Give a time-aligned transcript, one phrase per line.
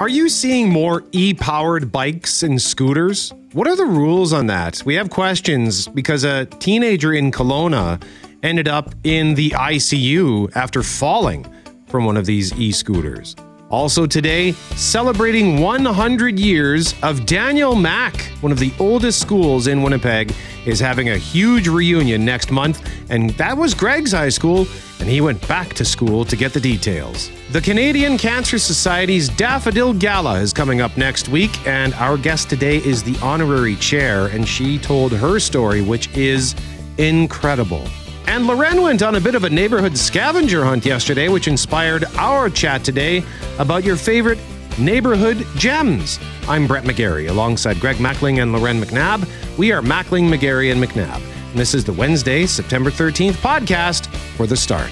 [0.00, 3.32] Are you seeing more e powered bikes and scooters?
[3.52, 4.82] What are the rules on that?
[4.84, 8.02] We have questions because a teenager in Kelowna
[8.42, 11.46] ended up in the ICU after falling
[11.86, 13.36] from one of these e scooters.
[13.74, 20.32] Also, today, celebrating 100 years of Daniel Mac, one of the oldest schools in Winnipeg,
[20.64, 22.88] is having a huge reunion next month.
[23.10, 24.68] And that was Greg's high school,
[25.00, 27.32] and he went back to school to get the details.
[27.50, 32.76] The Canadian Cancer Society's Daffodil Gala is coming up next week, and our guest today
[32.76, 36.54] is the honorary chair, and she told her story, which is
[36.98, 37.82] incredible.
[38.26, 42.50] And Loren went on a bit of a neighborhood scavenger hunt yesterday, which inspired our
[42.50, 43.22] chat today
[43.58, 44.38] about your favorite
[44.78, 46.18] neighborhood gems.
[46.48, 49.28] I'm Brett McGarry, alongside Greg Mackling and Loren McNabb.
[49.56, 51.20] We are Mackling, McGarry, and McNabb.
[51.50, 54.90] And this is the Wednesday, September 13th podcast for the start.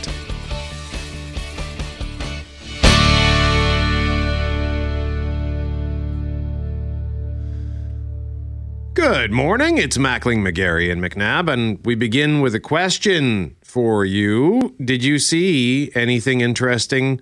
[8.95, 9.79] Good morning.
[9.79, 14.77] It's Mackling, McGarry, and McNabb, and we begin with a question for you.
[14.85, 17.19] Did you see anything interesting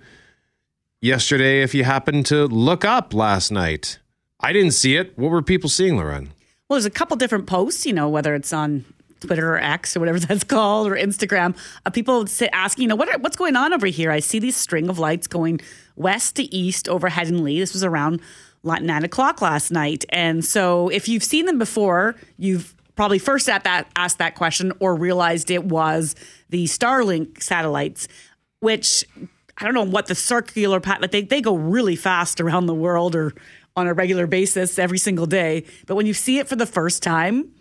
[0.99, 3.99] yesterday if you happened to look up last night?
[4.41, 5.17] I didn't see it.
[5.17, 6.33] What were people seeing, Loren?
[6.67, 8.83] Well, there's a couple different posts, you know, whether it's on
[9.21, 11.55] Twitter or X or whatever that's called, or Instagram,
[11.85, 14.11] of people sit asking, you know, what are, what's going on over here?
[14.11, 15.61] I see these string of lights going
[15.95, 17.61] west to east over Lee.
[17.61, 18.19] This was around
[18.63, 20.05] nine o'clock last night.
[20.09, 24.71] And so if you've seen them before, you've probably first at that asked that question
[24.79, 26.15] or realized it was
[26.49, 28.07] the Starlink satellites,
[28.59, 29.03] which
[29.57, 32.75] I don't know what the circular path like they, they go really fast around the
[32.75, 33.33] world or
[33.75, 35.65] on a regular basis every single day.
[35.87, 37.53] But when you see it for the first time,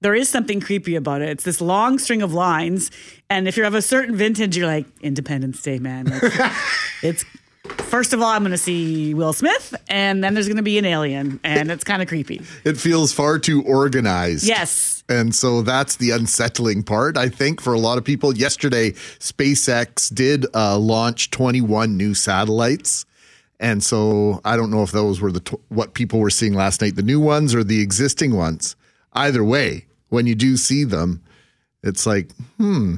[0.00, 1.28] there is something creepy about it.
[1.30, 2.90] It's this long string of lines,
[3.28, 6.06] and if you're of a certain vintage, you're like Independence Day, man.
[6.06, 6.22] Like,
[7.02, 7.24] it's
[7.68, 10.78] First of all, I'm going to see Will Smith, and then there's going to be
[10.78, 12.42] an alien, and it's kind of creepy.
[12.64, 14.46] It feels far too organized.
[14.46, 15.02] Yes.
[15.08, 18.36] And so that's the unsettling part, I think, for a lot of people.
[18.36, 23.06] Yesterday, SpaceX did uh, launch 21 new satellites.
[23.58, 26.82] And so I don't know if those were the t- what people were seeing last
[26.82, 28.76] night, the new ones or the existing ones.
[29.14, 31.22] Either way, when you do see them,
[31.82, 32.96] it's like, hmm,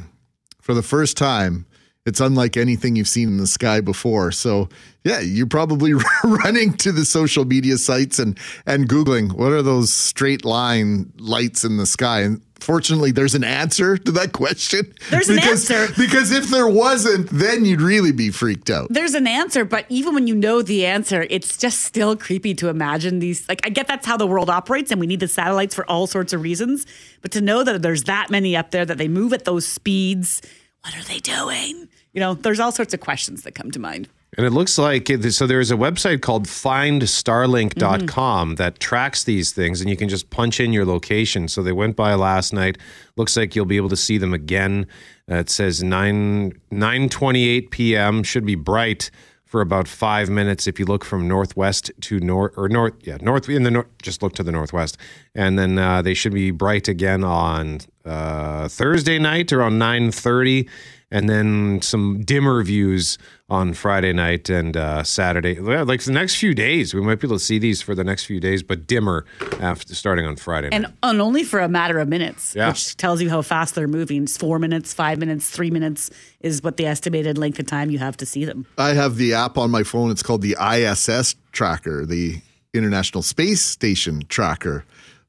[0.60, 1.64] for the first time,
[2.10, 4.32] it's unlike anything you've seen in the sky before.
[4.32, 4.68] So,
[5.04, 5.94] yeah, you're probably
[6.24, 11.62] running to the social media sites and and googling what are those straight line lights
[11.62, 12.22] in the sky.
[12.22, 14.92] And fortunately, there's an answer to that question.
[15.08, 18.88] There's because, an answer because if there wasn't, then you'd really be freaked out.
[18.90, 22.68] There's an answer, but even when you know the answer, it's just still creepy to
[22.68, 23.48] imagine these.
[23.48, 26.08] Like, I get that's how the world operates, and we need the satellites for all
[26.08, 26.86] sorts of reasons.
[27.22, 30.42] But to know that there's that many up there that they move at those speeds
[30.82, 31.88] what are they doing?
[32.12, 34.08] You know, there's all sorts of questions that come to mind.
[34.36, 38.54] And it looks like so there's a website called findstarlink.com mm-hmm.
[38.54, 41.48] that tracks these things and you can just punch in your location.
[41.48, 42.78] So they went by last night.
[43.16, 44.86] Looks like you'll be able to see them again.
[45.28, 48.22] Uh, it says 9 9:28 p.m.
[48.22, 49.10] should be bright
[49.44, 53.48] for about 5 minutes if you look from northwest to north or north yeah, north
[53.48, 54.96] in the north just look to the northwest.
[55.34, 60.68] And then uh, they should be bright again on uh, Thursday night around 9:30
[61.10, 65.58] and then some dimmer views on Friday night and uh, Saturday.
[65.58, 68.24] Like the next few days, we might be able to see these for the next
[68.24, 69.24] few days, but dimmer
[69.60, 70.94] after starting on Friday and, night.
[71.02, 72.68] and only for a matter of minutes, yeah.
[72.68, 74.22] which tells you how fast they're moving.
[74.22, 76.10] It's four minutes, five minutes, three minutes
[76.40, 78.66] is what the estimated length of time you have to see them.
[78.78, 80.10] I have the app on my phone.
[80.10, 82.40] It's called the ISS tracker, the
[82.72, 84.84] International Space Station tracker.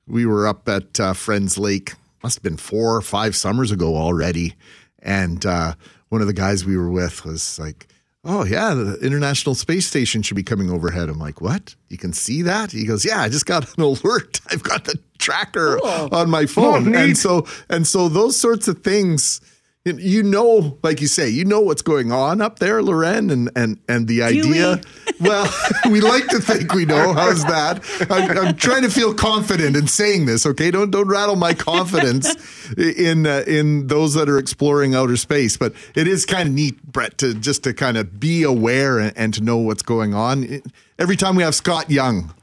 [0.07, 3.95] We were up at uh, Friends Lake, must have been four or five summers ago
[3.95, 4.53] already
[5.01, 5.73] and uh,
[6.09, 7.87] one of the guys we were with was like,
[8.23, 11.09] Oh, yeah, the International Space Station should be coming overhead.
[11.09, 11.75] I'm like, What?
[11.89, 12.71] You can see that?
[12.71, 14.41] He goes, Yeah, I just got an alert.
[14.51, 16.09] I've got the tracker cool.
[16.13, 16.95] on my phone.
[16.95, 19.41] Oh, and so and so those sorts of things
[19.83, 23.79] you know, like you say, you know what's going on up there, Loren, and and
[23.89, 24.79] and the idea.
[25.21, 25.29] We?
[25.29, 25.53] well,
[25.91, 27.13] we like to think we know.
[27.13, 27.83] How's that?
[28.09, 30.45] I'm, I'm, trying to feel confident in saying this.
[30.45, 32.35] Okay, don't don't rattle my confidence
[32.77, 35.57] in uh, in those that are exploring outer space.
[35.57, 39.13] But it is kind of neat, Brett, to just to kind of be aware and,
[39.15, 40.61] and to know what's going on.
[40.97, 42.33] Every time we have Scott Young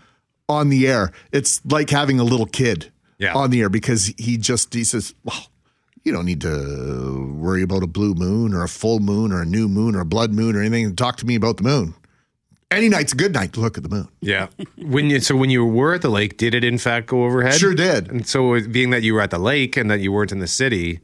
[0.49, 3.35] on the air, it's like having a little kid yeah.
[3.35, 5.47] on the air because he just he says, "Well."
[6.05, 9.45] you don't need to worry about a blue moon or a full moon or a
[9.45, 10.97] new moon or a blood moon or anything.
[10.97, 11.95] Talk to me about the moon.
[12.71, 14.09] Any night's a good night to look at the moon.
[14.21, 14.49] Yeah.
[14.77, 17.55] When you so when you were at the lake, did it in fact go overhead?
[17.55, 18.11] Sure did.
[18.11, 20.47] And so being that you were at the lake and that you weren't in the
[20.47, 21.01] city,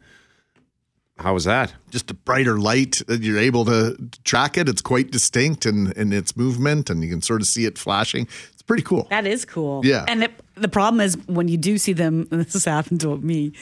[1.18, 1.72] How was that?
[1.90, 3.00] just a brighter light.
[3.06, 4.68] that You're able to track it.
[4.68, 8.28] It's quite distinct in, in its movement, and you can sort of see it flashing.
[8.52, 9.06] It's pretty cool.
[9.08, 9.80] That is cool.
[9.86, 10.04] Yeah.
[10.06, 13.16] And it, the problem is when you do see them, and this has happened to
[13.16, 13.52] me,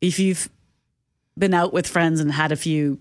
[0.00, 0.48] if you've
[1.36, 2.98] been out with friends and had a few,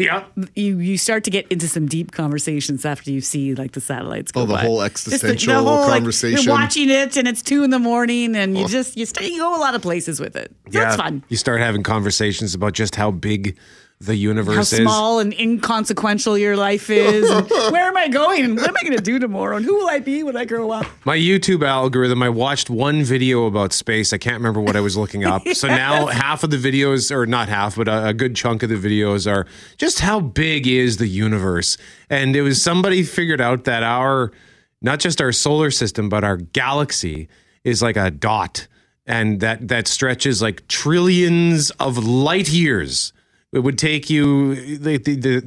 [0.00, 0.24] Yeah.
[0.54, 4.32] you you start to get into some deep conversations after you see like the satellites
[4.32, 4.60] go Oh, the by.
[4.62, 6.42] whole Just the- existential like, conversation.
[6.44, 8.68] you're watching it and it's two in the morning, and you oh.
[8.68, 10.50] just you start you go a lot of places with it.
[10.70, 11.22] yeah That's fun.
[11.28, 13.56] You start having conversations about just how big
[14.00, 14.82] the universe How is.
[14.82, 17.28] small and inconsequential your life is.
[17.70, 18.46] where am I going?
[18.46, 19.58] And what am I going to do tomorrow?
[19.58, 20.86] And who will I be when I grow up?
[21.04, 24.14] My YouTube algorithm, I watched one video about space.
[24.14, 25.42] I can't remember what I was looking up.
[25.60, 28.70] So now half of the videos, or not half, but a, a good chunk of
[28.70, 31.76] the videos are just how big is the universe.
[32.08, 34.32] And it was somebody figured out that our,
[34.80, 37.28] not just our solar system, but our galaxy
[37.62, 38.68] is like a dot.
[39.06, 43.12] And that, that stretches like trillions of light years.
[43.52, 45.40] It would take you the the the,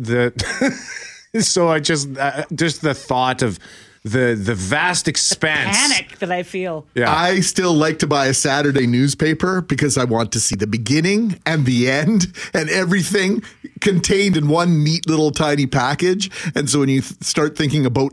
[1.33, 3.59] the so I just uh, just the thought of
[4.03, 5.77] the the vast expanse.
[5.77, 6.85] Panic that I feel.
[6.95, 7.09] Yeah.
[7.13, 11.39] I still like to buy a Saturday newspaper because I want to see the beginning
[11.45, 13.41] and the end and everything
[13.79, 16.29] contained in one neat little tiny package.
[16.55, 18.11] And so when you th- start thinking about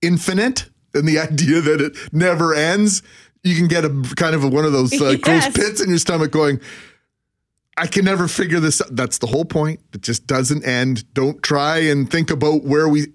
[0.00, 3.02] infinite and the idea that it never ends,
[3.42, 5.56] you can get a kind of a, one of those uh, close Yes.
[5.56, 6.60] pits in your stomach going,
[7.76, 8.94] I can never figure this out.
[8.94, 9.80] That's the whole point.
[9.92, 11.12] It just doesn't end.
[11.14, 13.06] Don't try and think about where we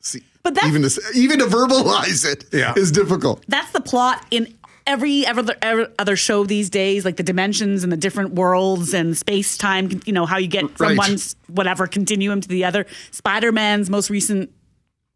[0.00, 0.22] see.
[0.42, 2.74] But that's- even to, even to verbalize it Yeah.
[2.76, 3.44] is difficult.
[3.48, 4.54] That's the plot in
[4.86, 9.16] every other, every other show these days, like the dimensions and the different worlds and
[9.16, 10.00] space time.
[10.06, 10.98] You know how you get from Right.
[10.98, 11.18] one
[11.48, 12.86] whatever continuum to the other.
[13.10, 14.50] Spider Man's most recent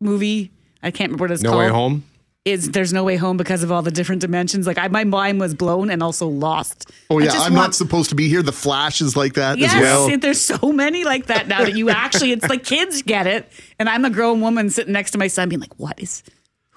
[0.00, 0.50] movie.
[0.82, 1.62] I can't remember what it's no called.
[1.62, 2.04] No Way home.
[2.44, 4.66] Is there's no way home because of all the different dimensions.
[4.66, 6.90] Like I, my mind was blown and also lost.
[7.08, 8.42] Oh yeah, I'm want- not supposed to be here.
[8.42, 10.18] The flash is like that Yes, as well.
[10.18, 13.48] there's so many like that now that you actually, it's like kids get it.
[13.78, 16.24] And I'm a grown woman sitting next to my son being like, what is,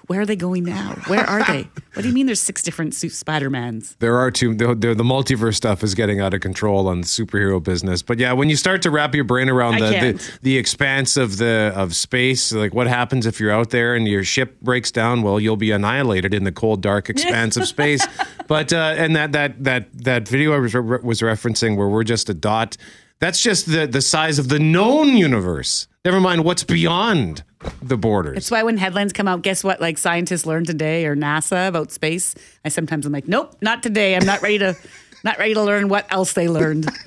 [0.06, 0.94] where are they going now?
[1.06, 1.68] Where are they?
[1.96, 3.96] What do you mean there's six different su- Spider-Mans?
[4.00, 4.54] There are two.
[4.54, 8.02] The, the, the multiverse stuff is getting out of control on the superhero business.
[8.02, 11.38] But yeah, when you start to wrap your brain around the, the the expanse of
[11.38, 15.22] the of space, like what happens if you're out there and your ship breaks down?
[15.22, 18.06] Well, you'll be annihilated in the cold, dark expanse of space.
[18.46, 22.04] But uh, and that that that that video I was, re- was referencing, where we're
[22.04, 22.76] just a dot.
[23.18, 25.88] That's just the the size of the known universe.
[26.06, 27.42] Never mind what's beyond
[27.82, 28.34] the borders.
[28.34, 29.80] That's why when headlines come out, guess what?
[29.80, 32.36] Like scientists learned today or NASA about space.
[32.64, 34.14] I sometimes I'm like, nope, not today.
[34.14, 34.76] I'm not ready to,
[35.24, 36.88] not ready to learn what else they learned.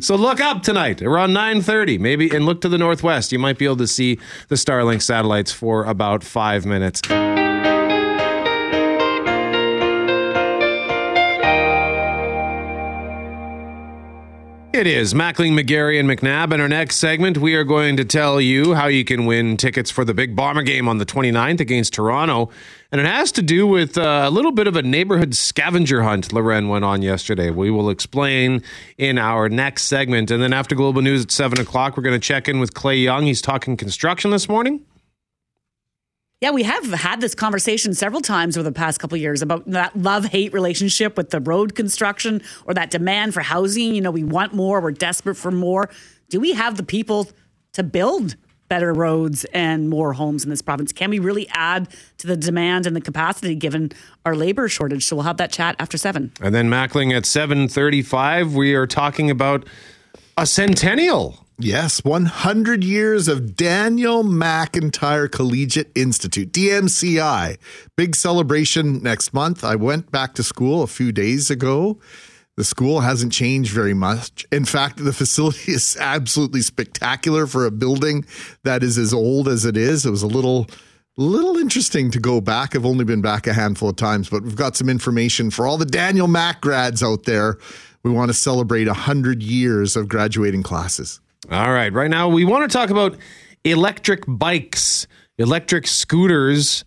[0.00, 3.32] So look up tonight around 9:30 maybe and look to the northwest.
[3.32, 7.02] You might be able to see the Starlink satellites for about 5 minutes.
[14.78, 16.52] It is Mackling, McGarry, and McNabb.
[16.52, 19.90] In our next segment, we are going to tell you how you can win tickets
[19.90, 22.48] for the big Bomber game on the 29th against Toronto.
[22.92, 26.32] And it has to do with uh, a little bit of a neighborhood scavenger hunt
[26.32, 27.50] Loren went on yesterday.
[27.50, 28.62] We will explain
[28.98, 30.30] in our next segment.
[30.30, 32.98] And then after Global News at 7 o'clock, we're going to check in with Clay
[32.98, 33.24] Young.
[33.24, 34.84] He's talking construction this morning.
[36.40, 39.96] Yeah, we have had this conversation several times over the past couple years about that
[39.96, 43.92] love hate relationship with the road construction or that demand for housing.
[43.92, 45.90] You know, we want more, we're desperate for more.
[46.30, 47.28] Do we have the people
[47.72, 48.36] to build
[48.68, 50.92] better roads and more homes in this province?
[50.92, 53.90] Can we really add to the demand and the capacity given
[54.24, 55.06] our labor shortage?
[55.06, 56.30] So we'll have that chat after seven.
[56.40, 59.66] And then Mackling at 7:35, we are talking about
[60.36, 61.47] a centennial.
[61.60, 67.58] Yes, 100 years of Daniel McIntyre Collegiate Institute, DMCI.
[67.96, 69.64] Big celebration next month.
[69.64, 71.98] I went back to school a few days ago.
[72.56, 74.46] The school hasn't changed very much.
[74.52, 78.24] In fact, the facility is absolutely spectacular for a building
[78.62, 80.06] that is as old as it is.
[80.06, 80.68] It was a little
[81.16, 82.76] little interesting to go back.
[82.76, 85.76] I've only been back a handful of times, but we've got some information for all
[85.76, 87.58] the Daniel Mac grads out there.
[88.04, 91.20] We want to celebrate 100 years of graduating classes.
[91.50, 91.92] All right.
[91.92, 93.16] Right now, we want to talk about
[93.64, 95.06] electric bikes,
[95.38, 96.84] electric scooters.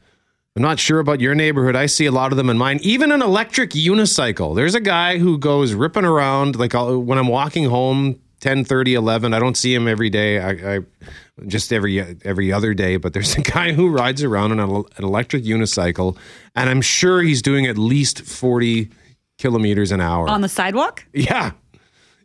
[0.56, 1.76] I'm not sure about your neighborhood.
[1.76, 2.80] I see a lot of them in mine.
[2.82, 4.56] Even an electric unicycle.
[4.56, 8.96] There's a guy who goes ripping around like I'll, when I'm walking home 10, 30,
[8.96, 9.34] 11.
[9.34, 10.40] I don't see him every day.
[10.40, 10.80] I, I
[11.48, 12.98] just every every other day.
[12.98, 16.18] But there's a guy who rides around on a, an electric unicycle,
[16.56, 18.90] and I'm sure he's doing at least 40
[19.40, 20.30] kilometers an hour.
[20.30, 21.06] On the sidewalk?
[21.14, 21.52] Yeah.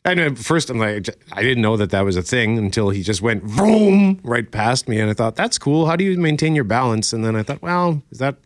[0.06, 0.34] I know.
[0.36, 3.42] First, I'm like, I didn't know that that was a thing until he just went
[3.42, 5.86] vroom right past me, and I thought that's cool.
[5.86, 7.12] How do you maintain your balance?
[7.12, 8.36] And then I thought, well, is that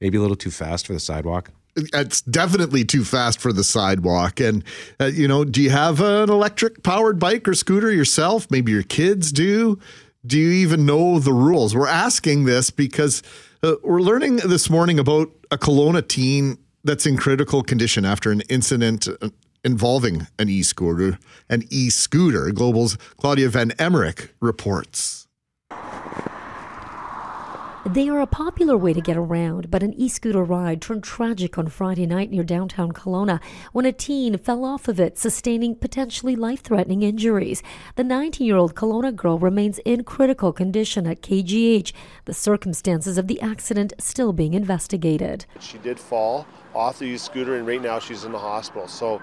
[0.00, 1.50] maybe a little too fast for the sidewalk?
[1.76, 4.40] it's definitely too fast for the sidewalk.
[4.40, 4.64] And,
[5.00, 8.50] uh, you know, do you have an electric powered bike or scooter yourself?
[8.50, 9.78] Maybe your kids do.
[10.26, 11.74] Do you even know the rules?
[11.74, 13.22] We're asking this because
[13.62, 18.40] uh, we're learning this morning about a Kelowna teen that's in critical condition after an
[18.42, 19.28] incident uh,
[19.64, 21.18] involving an e scooter.
[21.48, 22.50] An e scooter.
[22.52, 25.19] Global's Klaudia Van Emmerik reports.
[27.86, 31.56] They are a popular way to get around, but an e scooter ride turned tragic
[31.56, 33.40] on Friday night near downtown Kelowna
[33.72, 37.62] when a teen fell off of it, sustaining potentially life threatening injuries.
[37.96, 41.94] The 19 year old Kelowna girl remains in critical condition at KGH,
[42.26, 45.46] the circumstances of the accident still being investigated.
[45.58, 48.88] She did fall off the e scooter, and right now she's in the hospital.
[48.88, 49.22] So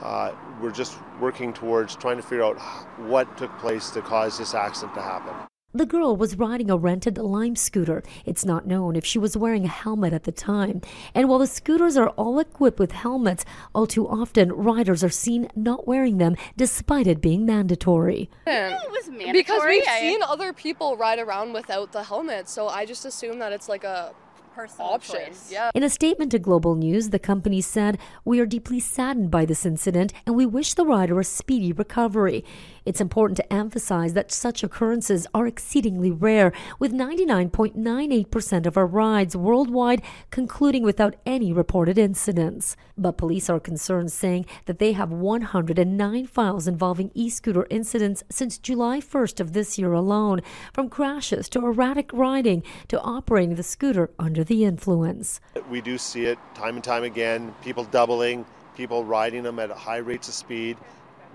[0.00, 2.58] uh, we're just working towards trying to figure out
[2.96, 5.34] what took place to cause this accident to happen.
[5.72, 8.02] The girl was riding a rented Lime scooter.
[8.24, 10.80] It's not known if she was wearing a helmet at the time.
[11.14, 15.48] And while the scooters are all equipped with helmets, all too often riders are seen
[15.54, 18.28] not wearing them despite it being mandatory.
[18.48, 19.32] It was mandatory.
[19.32, 23.38] Because we've I- seen other people ride around without the helmet, so I just assume
[23.38, 24.12] that it's like a
[24.54, 25.32] personal option.
[25.48, 25.70] Yeah.
[25.74, 29.64] In a statement to Global News, the company said, We are deeply saddened by this
[29.64, 32.44] incident and we wish the rider a speedy recovery.
[32.84, 39.36] It's important to emphasize that such occurrences are exceedingly rare, with 99.98% of our rides
[39.36, 42.76] worldwide concluding without any reported incidents.
[42.96, 48.58] But police are concerned, saying that they have 109 files involving e scooter incidents since
[48.58, 50.40] July 1st of this year alone,
[50.72, 55.40] from crashes to erratic riding to operating the scooter under the influence.
[55.70, 58.44] We do see it time and time again people doubling,
[58.76, 60.76] people riding them at high rates of speed,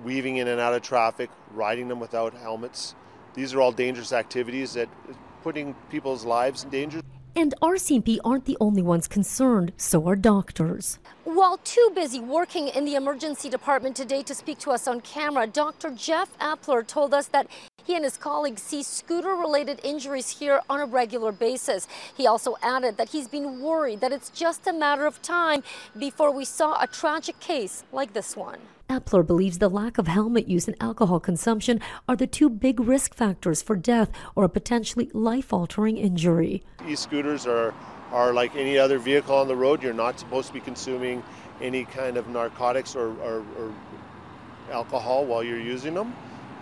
[0.03, 2.95] weaving in and out of traffic, riding them without helmets.
[3.33, 4.89] These are all dangerous activities that
[5.43, 7.01] putting people's lives in danger.
[7.37, 10.99] And RCMP aren't the only ones concerned, so are doctors.
[11.25, 15.45] While too busy working in the emergency department today to speak to us on camera,
[15.45, 15.91] Dr.
[15.91, 17.47] Jeff Eppler told us that
[17.83, 21.87] he and his colleagues see scooter related injuries here on a regular basis.
[22.15, 25.61] He also added that he's been worried that it's just a matter of time
[25.99, 28.59] before we saw a tragic case like this one.
[28.89, 33.15] Eppler believes the lack of helmet use and alcohol consumption are the two big risk
[33.15, 36.63] factors for death or a potentially life altering injury.
[36.88, 37.74] E scooters are,
[38.12, 39.82] are like any other vehicle on the road.
[39.82, 41.24] You're not supposed to be consuming
[41.62, 43.74] any kind of narcotics or, or, or
[44.72, 46.15] alcohol while you're using them.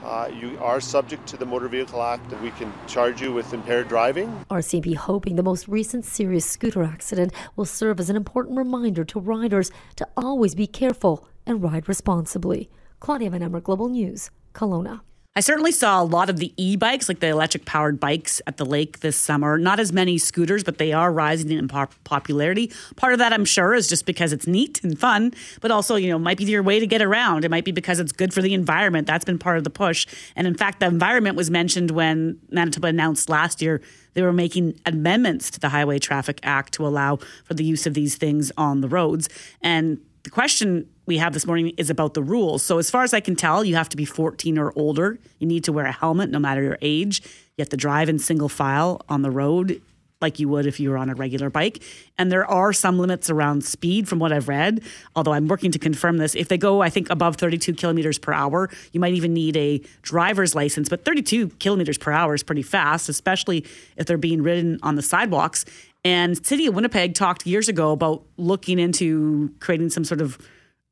[0.04, 3.54] Uh, you are subject to the Motor Vehicle Act and we can charge you with
[3.54, 4.46] impaired driving.
[4.50, 9.20] RCMP hoping the most recent serious scooter accident will serve as an important reminder to
[9.20, 12.70] riders to always be careful and ride responsibly.
[13.02, 15.02] Klaudia Van Emmer, Global News, Kelowna.
[15.36, 18.66] I certainly saw a lot of the e-bikes, like the electric powered bikes at the
[18.66, 19.58] lake this summer.
[19.58, 22.72] Not as many scooters, but they are rising in pop- popularity.
[22.98, 26.10] Part of that, I'm sure, is just because it's neat and fun, but also, you
[26.10, 27.46] know, might be your way to get around.
[27.46, 29.08] It might be because it's good for the environment.
[29.08, 30.06] That's been part of the push.
[30.36, 33.82] And in fact, the environment was mentioned when Manitoba announced last year
[34.14, 37.96] they were making amendments to the Highway Traffic Act to allow for the use of
[37.96, 39.30] these things on the roads.
[39.62, 42.64] And the question we have this morning is about the rules.
[42.64, 45.20] So, as far as I can tell, you have to be 14 or older.
[45.40, 47.22] You need to wear a helmet no matter your age.
[47.58, 49.82] You have to drive in single file on the road
[50.24, 51.84] like you would if you were on a regular bike.
[52.18, 54.82] And there are some limits around speed from what I've read,
[55.16, 56.34] although I'm working to confirm this.
[56.34, 59.82] If they go, I think, above 32 kilometers per hour, you might even need a
[60.02, 60.88] driver's license.
[60.88, 63.66] But 32 kilometers per hour is pretty fast, especially
[63.98, 65.66] if they're being ridden on the sidewalks.
[66.04, 70.38] And City of Winnipeg talked years ago about looking into creating some sort of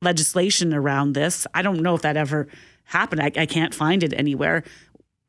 [0.01, 1.45] legislation around this.
[1.53, 2.47] I don't know if that ever
[2.85, 3.21] happened.
[3.21, 4.63] I, I can't find it anywhere.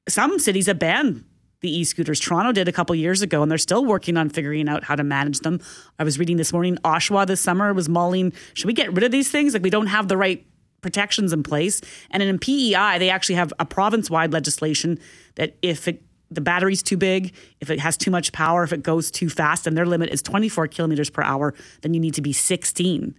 [0.09, 1.25] Some cities have banned
[1.61, 2.21] the e-scooters.
[2.21, 5.05] Toronto did a couple years ago, and they're still working on figuring out how to
[5.05, 5.61] manage them.
[5.99, 9.13] I was reading this morning, Oshawa this summer was mulling, should we get rid of
[9.13, 9.55] these things?
[9.55, 10.45] Like we don't have the right
[10.81, 11.81] protections in place.
[12.11, 14.99] And in PEI, they actually have a province-wide legislation
[15.37, 16.03] that if it
[16.35, 19.67] the battery's too big, if it has too much power, if it goes too fast,
[19.67, 23.15] and their limit is 24 kilometers per hour, then you need to be 16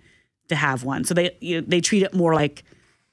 [0.49, 1.03] to have one.
[1.03, 2.63] So they you, they treat it more like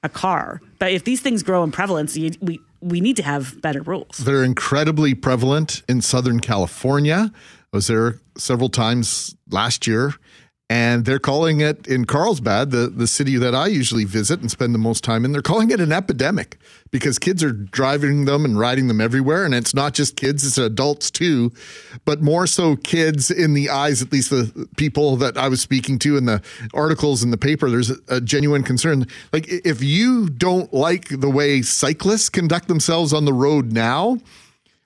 [0.03, 0.61] a car.
[0.79, 4.17] But if these things grow in prevalence, you, we we need to have better rules.
[4.17, 7.31] They're incredibly prevalent in Southern California.
[7.73, 10.15] I was there several times last year,
[10.71, 14.73] and they're calling it in Carlsbad, the, the city that I usually visit and spend
[14.73, 16.57] the most time in, they're calling it an epidemic
[16.91, 19.43] because kids are driving them and riding them everywhere.
[19.43, 21.51] And it's not just kids, it's adults too,
[22.05, 25.99] but more so kids in the eyes, at least the people that I was speaking
[25.99, 26.41] to in the
[26.73, 27.69] articles in the paper.
[27.69, 29.07] There's a, a genuine concern.
[29.33, 34.19] Like, if you don't like the way cyclists conduct themselves on the road now,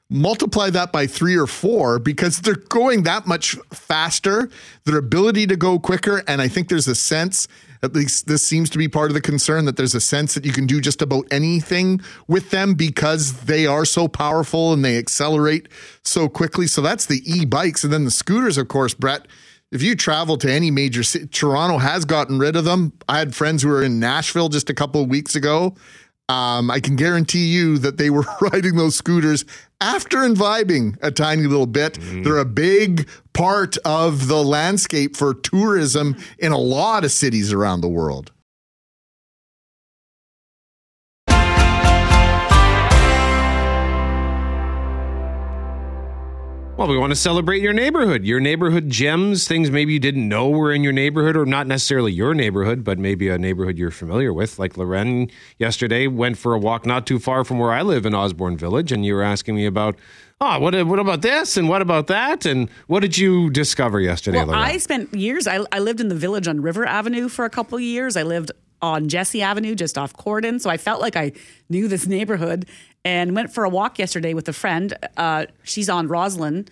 [0.09, 4.49] multiply that by three or four because they're going that much faster,
[4.85, 6.23] their ability to go quicker.
[6.27, 7.47] And I think there's a sense,
[7.81, 10.45] at least this seems to be part of the concern, that there's a sense that
[10.45, 14.97] you can do just about anything with them because they are so powerful and they
[14.97, 15.67] accelerate
[16.03, 16.67] so quickly.
[16.67, 17.83] So that's the e bikes.
[17.83, 19.27] And then the scooters, of course, Brett.
[19.71, 22.93] If you travel to any major city, Toronto has gotten rid of them.
[23.09, 25.75] I had friends who were in Nashville just a couple of weeks ago.
[26.27, 29.45] Um, I can guarantee you that they were riding those scooters
[29.79, 31.99] after and vibing a tiny little bit.
[32.23, 37.81] They're a big part of the landscape for tourism in a lot of cities around
[37.81, 38.31] the world.
[46.77, 50.49] Well, we want to celebrate your neighborhood, your neighborhood gems, things maybe you didn't know
[50.49, 54.33] were in your neighborhood, or not necessarily your neighborhood, but maybe a neighborhood you're familiar
[54.33, 54.59] with.
[54.59, 58.13] Like Loren yesterday went for a walk not too far from where I live in
[58.13, 59.97] Osborne Village, and you were asking me about,
[60.41, 62.45] oh, what, what about this and what about that?
[62.45, 64.61] And what did you discover yesterday, Well, Loren?
[64.61, 65.47] I spent years.
[65.47, 68.17] I, I lived in the village on River Avenue for a couple of years.
[68.17, 68.51] I lived
[68.81, 70.59] on Jessie Avenue, just off Corydon.
[70.61, 71.31] So I felt like I
[71.69, 72.65] knew this neighborhood
[73.03, 74.93] and went for a walk yesterday with a friend.
[75.17, 76.67] Uh, she's on Roslyn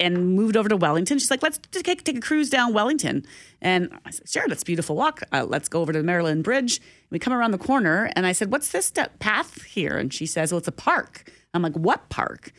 [0.00, 1.18] and moved over to Wellington.
[1.18, 3.24] She's like, let's just take, take a cruise down Wellington.
[3.60, 5.22] And I said, sure, that's a beautiful walk.
[5.30, 6.80] Uh, let's go over to the Maryland Bridge.
[7.10, 9.98] We come around the corner and I said, what's this path here?
[9.98, 11.30] And she says, well, it's a park.
[11.52, 12.52] I'm like, what park?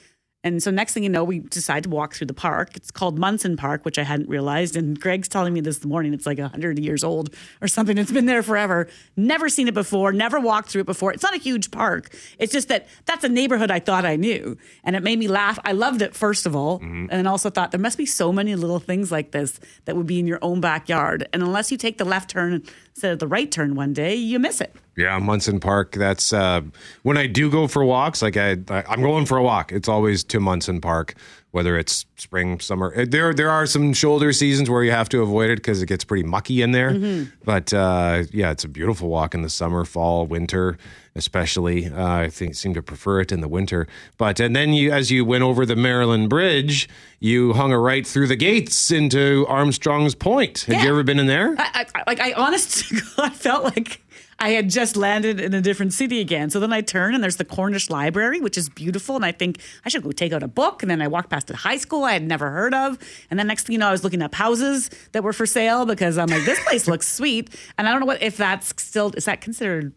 [0.43, 2.75] And so next thing you know, we decide to walk through the park.
[2.75, 4.75] It's called Munson Park, which I hadn't realized.
[4.75, 7.97] And Greg's telling me this morning it's like 100 years old or something.
[7.97, 8.87] It's been there forever.
[9.15, 11.13] Never seen it before, never walked through it before.
[11.13, 12.15] It's not a huge park.
[12.39, 14.57] It's just that that's a neighborhood I thought I knew.
[14.83, 15.59] And it made me laugh.
[15.63, 16.79] I loved it, first of all.
[16.79, 17.07] Mm-hmm.
[17.11, 20.19] And also thought there must be so many little things like this that would be
[20.19, 21.27] in your own backyard.
[21.33, 24.39] And unless you take the left turn instead of the right turn one day, you
[24.39, 24.75] miss it.
[25.01, 25.93] Yeah, Munson Park.
[25.93, 26.61] That's uh,
[27.03, 28.21] when I do go for walks.
[28.21, 29.71] Like I, I, I'm going for a walk.
[29.71, 31.15] It's always to Munson Park,
[31.51, 32.93] whether it's spring, summer.
[32.95, 35.87] Uh, There, there are some shoulder seasons where you have to avoid it because it
[35.87, 37.25] gets pretty mucky in there.
[37.43, 40.77] But uh, yeah, it's a beautiful walk in the summer, fall, winter,
[41.15, 41.87] especially.
[41.87, 43.87] Uh, I think seem to prefer it in the winter.
[44.17, 46.87] But and then you, as you went over the Maryland Bridge,
[47.19, 50.61] you hung a right through the gates into Armstrong's Point.
[50.61, 51.55] Had you ever been in there?
[51.57, 52.83] I, I, like I honest
[53.17, 54.01] God, felt like
[54.41, 56.49] I had just landed in a different city again.
[56.49, 59.15] So then I turn and there's the Cornish Library, which is beautiful.
[59.15, 60.81] And I think I should go take out a book.
[60.81, 62.97] And then I walked past a high school I had never heard of.
[63.29, 65.85] And then next thing you know, I was looking up houses that were for sale
[65.85, 67.51] because I'm like, this place looks sweet.
[67.77, 69.93] And I don't know what if that's still is that considered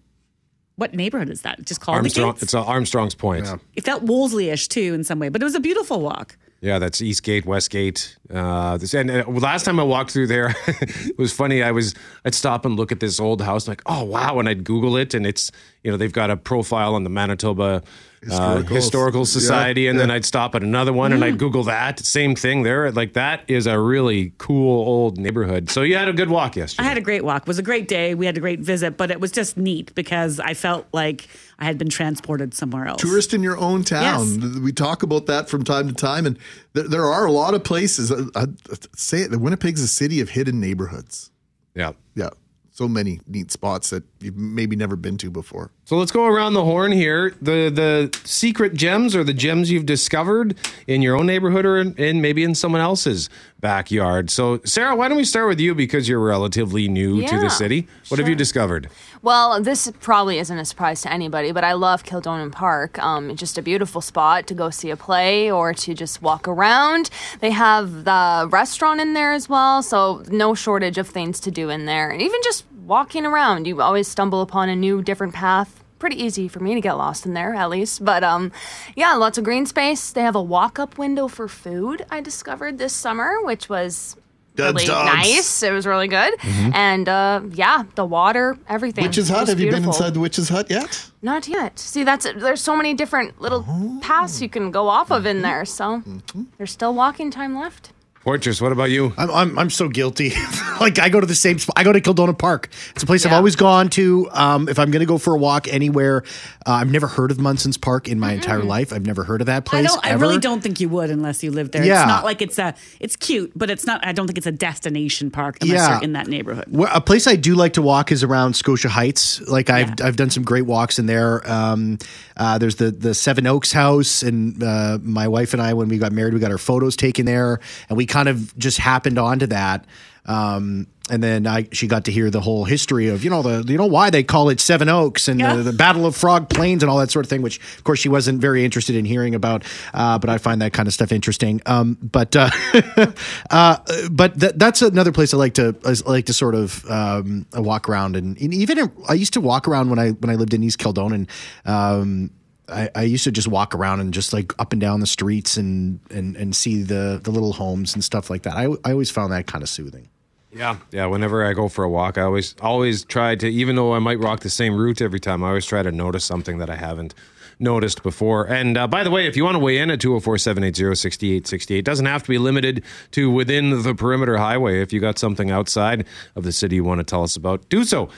[0.77, 1.65] what neighborhood is that?
[1.65, 2.27] Just called Armstrong.
[2.27, 2.43] the Gates?
[2.43, 3.49] It's uh, Armstrong's Point.
[3.77, 6.37] It felt Wolseley-ish too in some way, but it was a beautiful walk.
[6.65, 8.17] Yeah, that's Eastgate, Westgate.
[8.33, 11.63] Uh, this, and uh, last time I walked through there, it was funny.
[11.63, 14.65] I was I'd stop and look at this old house, like, oh wow, and I'd
[14.65, 17.83] Google it, and it's you know they've got a profile on the Manitoba
[18.31, 20.11] uh, Historical- Historical Society, yeah, and then.
[20.15, 21.39] I'd stop at another one, and I'd mm.
[21.39, 22.91] Google that same thing there.
[22.93, 25.71] Like that is a really cool old neighborhood.
[25.71, 26.87] So you had a good walk yesterday.
[26.87, 27.43] I had a great walk.
[27.43, 28.15] It was a great day.
[28.15, 31.27] We had a great visit, but it was just neat because I felt like
[31.59, 33.03] I had been transported somewhere else.
[33.03, 34.41] tourist in your own town.
[34.41, 34.59] yes.
[34.59, 36.39] We talk about that from time to time, and
[36.73, 38.13] there, there are a lot of places.
[38.13, 38.47] I, I
[38.95, 39.33] say it.
[39.33, 41.31] Winnipeg's a city of hidden neighborhoods.
[41.75, 41.93] yeah.
[42.17, 42.31] Yeah,
[42.75, 45.71] so many neat spots that you've maybe never been to before.
[45.85, 47.31] So let's go around the horn here.
[47.41, 50.57] The the secret gems or the gems you've discovered
[50.89, 54.29] in your own neighborhood or in, in maybe in someone else's backyard.
[54.29, 57.87] So Sarah, why don't we start with you because you're relatively new to the city.
[58.09, 58.91] What have you discovered?
[59.25, 62.99] Well, this probably isn't a surprise to anybody, but I love Kildonan Park.
[62.99, 67.09] Um, just a beautiful spot to go see a play or to just walk around.
[67.41, 71.71] They have the restaurant in there as well, so no shortage of things to do
[71.71, 72.11] in there.
[72.11, 75.83] And even just walking around, you always stumble upon a new, different path.
[75.99, 78.05] Pretty easy for me to get lost in there, at least.
[78.05, 78.53] But um,
[78.95, 80.13] yeah, lots of green space.
[80.13, 82.05] They have a walk-up window for food.
[82.11, 84.17] I discovered this summer, which was
[84.57, 85.13] Good really dogs.
[85.15, 85.63] nice.
[85.63, 86.33] It was really good.
[86.39, 86.71] Mm-hmm.
[86.75, 89.03] And uh, yeah, the water, everything.
[89.05, 89.49] Witch's Hut.
[89.49, 91.11] Have you been inside the Witch's Hut yet?
[91.23, 91.79] Not yet.
[91.79, 93.99] See, that's there's so many different little oh.
[94.01, 95.43] paths you can go off of in mm-hmm.
[95.43, 95.65] there.
[95.65, 96.43] So mm-hmm.
[96.57, 97.94] there's still walking time left.
[98.25, 99.13] Fortress, what about you?
[99.19, 100.33] I'm, I'm, I'm so guilty.
[100.81, 101.75] like I go to the same spot.
[101.77, 102.71] I go to Kildonan Park.
[102.95, 104.29] It's a place I've always gone to.
[104.33, 106.23] Um, if I'm going to go for a walk anywhere,
[106.67, 108.95] uh, I've never heard of Munson's Park in my entire life.
[108.95, 109.87] I've never heard of that I place.
[109.93, 110.07] don't.
[110.07, 111.85] I really don't think you would unless you lived there.
[111.85, 112.01] Yeah.
[112.01, 112.75] It's not like it's a.
[112.99, 114.03] It's cute, but it's not.
[114.07, 115.95] I don't think it's a destination park unless Yeah.
[115.97, 116.65] you're in that neighborhood.
[116.69, 119.43] Where- a place I do like to walk is around Scotia Heights.
[119.43, 121.43] Like I've I've done some great walks in there.
[121.51, 121.99] Um,
[122.39, 125.99] uh, there's the the Seven Oaks house, and uh, my wife and I, when we
[125.99, 127.61] got married, we got our photos taken there,
[127.91, 129.85] and we kind of just happened onto that.
[130.27, 133.71] Um, and then I, she got to hear the whole history of you know the
[133.71, 135.57] you know why they call it Seven Oaks and Yeah.
[135.57, 138.01] the, the Battle of Frog Plains and all that sort of thing, which of course
[138.01, 139.65] she wasn't very interested in hearing about.
[139.93, 141.61] Uh, but I find that kind of stuff interesting.
[141.67, 142.49] Um, but uh,
[143.51, 143.77] uh,
[144.11, 147.87] but th- that's another place I like to I like to sort of um, walk
[147.91, 150.55] around and, and even in, I used to walk around when I when I lived
[150.55, 151.29] in East Kildonan.
[151.67, 152.31] Um,
[152.69, 155.57] I, I used to just walk around and just like up and down the streets
[155.57, 158.57] and and and see the the little homes and stuff like that.
[158.57, 160.09] I I always found that kind of soothing.
[160.53, 161.07] Yeah, yeah.
[161.07, 164.21] Whenever I go for a walk, I always always try to, even though I might
[164.21, 167.15] walk the same route every time, I always try to notice something that I haven't
[167.59, 168.47] noticed before.
[168.47, 172.23] And uh, by the way, if you want to weigh in at 204-780-6868, doesn't have
[172.23, 174.81] to be limited to within the perimeter highway.
[174.81, 177.85] If you got something outside of the city you want to tell us about, do
[177.85, 178.09] so.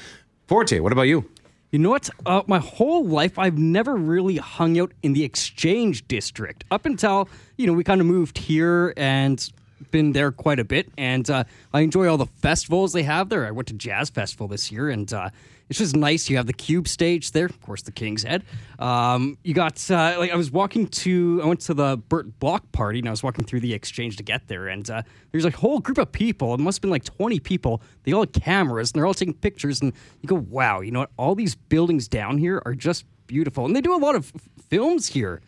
[0.47, 1.29] Forte, what about you?
[1.77, 2.09] You know what?
[2.25, 7.29] Uh, my whole life, I've never really hung out in the Exchange District up until
[7.59, 9.47] you know we kind of moved here and
[9.91, 10.91] been there quite a bit.
[10.97, 13.47] And uh, I enjoy all the festivals they have there.
[13.47, 15.29] I went to Jazz Festival this year, and uh,
[15.68, 16.31] it's just nice.
[16.31, 18.44] You have the Cube stage there, of course, the King's Head.
[18.79, 22.70] Um, you got uh, like I was walking to, I went to the Bert Block
[22.72, 25.02] party, and I was walking through the Exchange to get there, and uh,
[25.33, 26.55] there's a whole group of people.
[26.55, 27.83] It must have been like 20 people.
[28.05, 29.81] They all had cameras, and they're all taking pictures.
[29.81, 31.11] And you go, wow, you know what?
[31.16, 34.42] All these buildings down here are just beautiful, and they do a lot of f-
[34.68, 35.40] films here.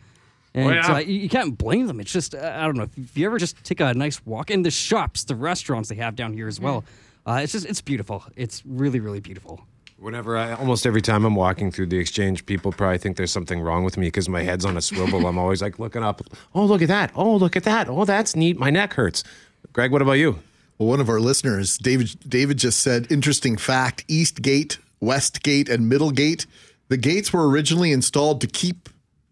[0.53, 0.93] And Oh, yeah.
[0.95, 1.99] uh, you, you can't blame them.
[1.99, 2.83] It's just, uh, I don't know.
[2.83, 5.95] If, if you ever just take a nice walk in the shops, the restaurants they
[5.95, 6.83] have down here as well,
[7.27, 8.23] uh, it's just, it's beautiful.
[8.35, 9.61] It's really, really beautiful.
[9.99, 13.59] Whenever I, almost every time I'm walking through the exchange, people probably think there's something
[13.59, 15.27] wrong with me because my head's on a swivel.
[15.27, 16.21] I'm always like looking up.
[16.55, 17.11] Oh, look at that.
[17.15, 17.89] Oh, look at that.
[17.89, 18.57] Oh, that's neat.
[18.57, 19.25] My neck hurts.
[19.73, 20.39] Greg, what about you?
[20.77, 25.67] Well, one of our listeners, David, David just said, interesting fact: East Gate, West Gate,
[25.67, 26.45] and Middle Gate.
[26.87, 28.87] The gates were originally installed to keep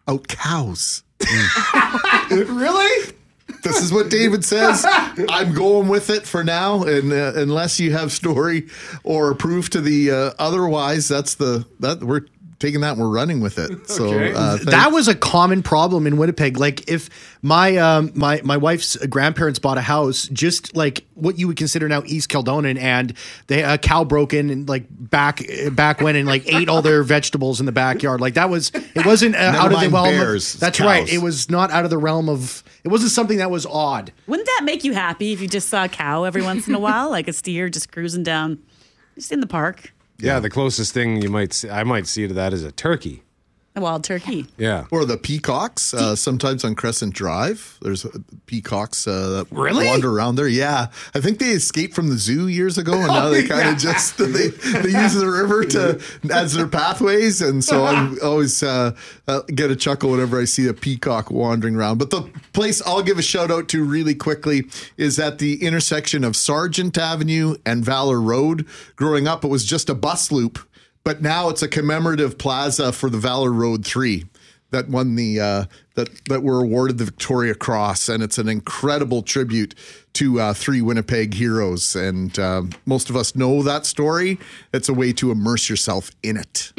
[0.05, 1.03] out cows.
[2.29, 3.13] really?
[3.63, 4.85] This is what David says.
[4.87, 8.67] I'm going with it for now, and uh, unless you have story
[9.03, 12.25] or proof to the uh, otherwise, that's the that we're
[12.59, 13.87] taking that and we're running with it.
[13.89, 14.33] So Okay.
[14.33, 16.57] uh, that was a common problem in Winnipeg.
[16.57, 17.09] Like if
[17.43, 21.87] my um my my wife's grandparents bought a house, just like what you would consider
[21.87, 23.13] now East Kildonan, and
[23.47, 25.41] they a cow broke in and like back
[25.71, 28.21] back when and like ate all their vegetables in the backyard.
[28.21, 30.05] Like that was it wasn't uh, out of the mind realm.
[30.09, 30.87] bears, of, that's cows.
[30.87, 31.07] right.
[31.13, 32.63] It was not out of the realm of.
[32.83, 34.13] It wasn't something that was odd.
[34.27, 36.79] Wouldn't that make you happy if you just saw a cow every once in a
[36.79, 38.59] while, like a steer just cruising down,
[39.15, 42.33] just in the park, Yeah, the closest thing you might see, I might see to
[42.33, 43.23] that is a turkey.
[43.77, 44.45] A wild turkey?
[44.57, 44.85] Yeah.
[44.91, 45.93] Or the peacocks.
[45.93, 48.09] Uh, sometimes on Crescent Drive, there's uh,
[48.47, 49.85] peacocks uh, that Really?
[49.85, 50.47] wander around there.
[50.47, 53.77] Yeah, I think they escaped from the zoo years ago, and now they kind of
[53.77, 58.95] just they they use the river to as their pathways, and so I always uh,
[59.27, 61.97] uh, get a chuckle whenever I see a peacock wandering around.
[61.99, 64.63] But the place I'll give a shout out to really quickly
[64.97, 68.65] is at the intersection of Sargent Avenue and Valor Road.
[68.95, 70.59] Growing up, it was just a bus loop.
[71.07, 74.25] But now it's a commemorative plaza for the Valor Road 3
[74.71, 75.63] that won the uh,
[75.95, 79.73] that that were awarded the Victoria Cross, and it's an incredible tribute
[80.15, 81.95] to uh, three Winnipeg heroes.
[81.95, 84.37] And um, most of us know that story.
[84.73, 86.73] It's a way to immerse yourself in it.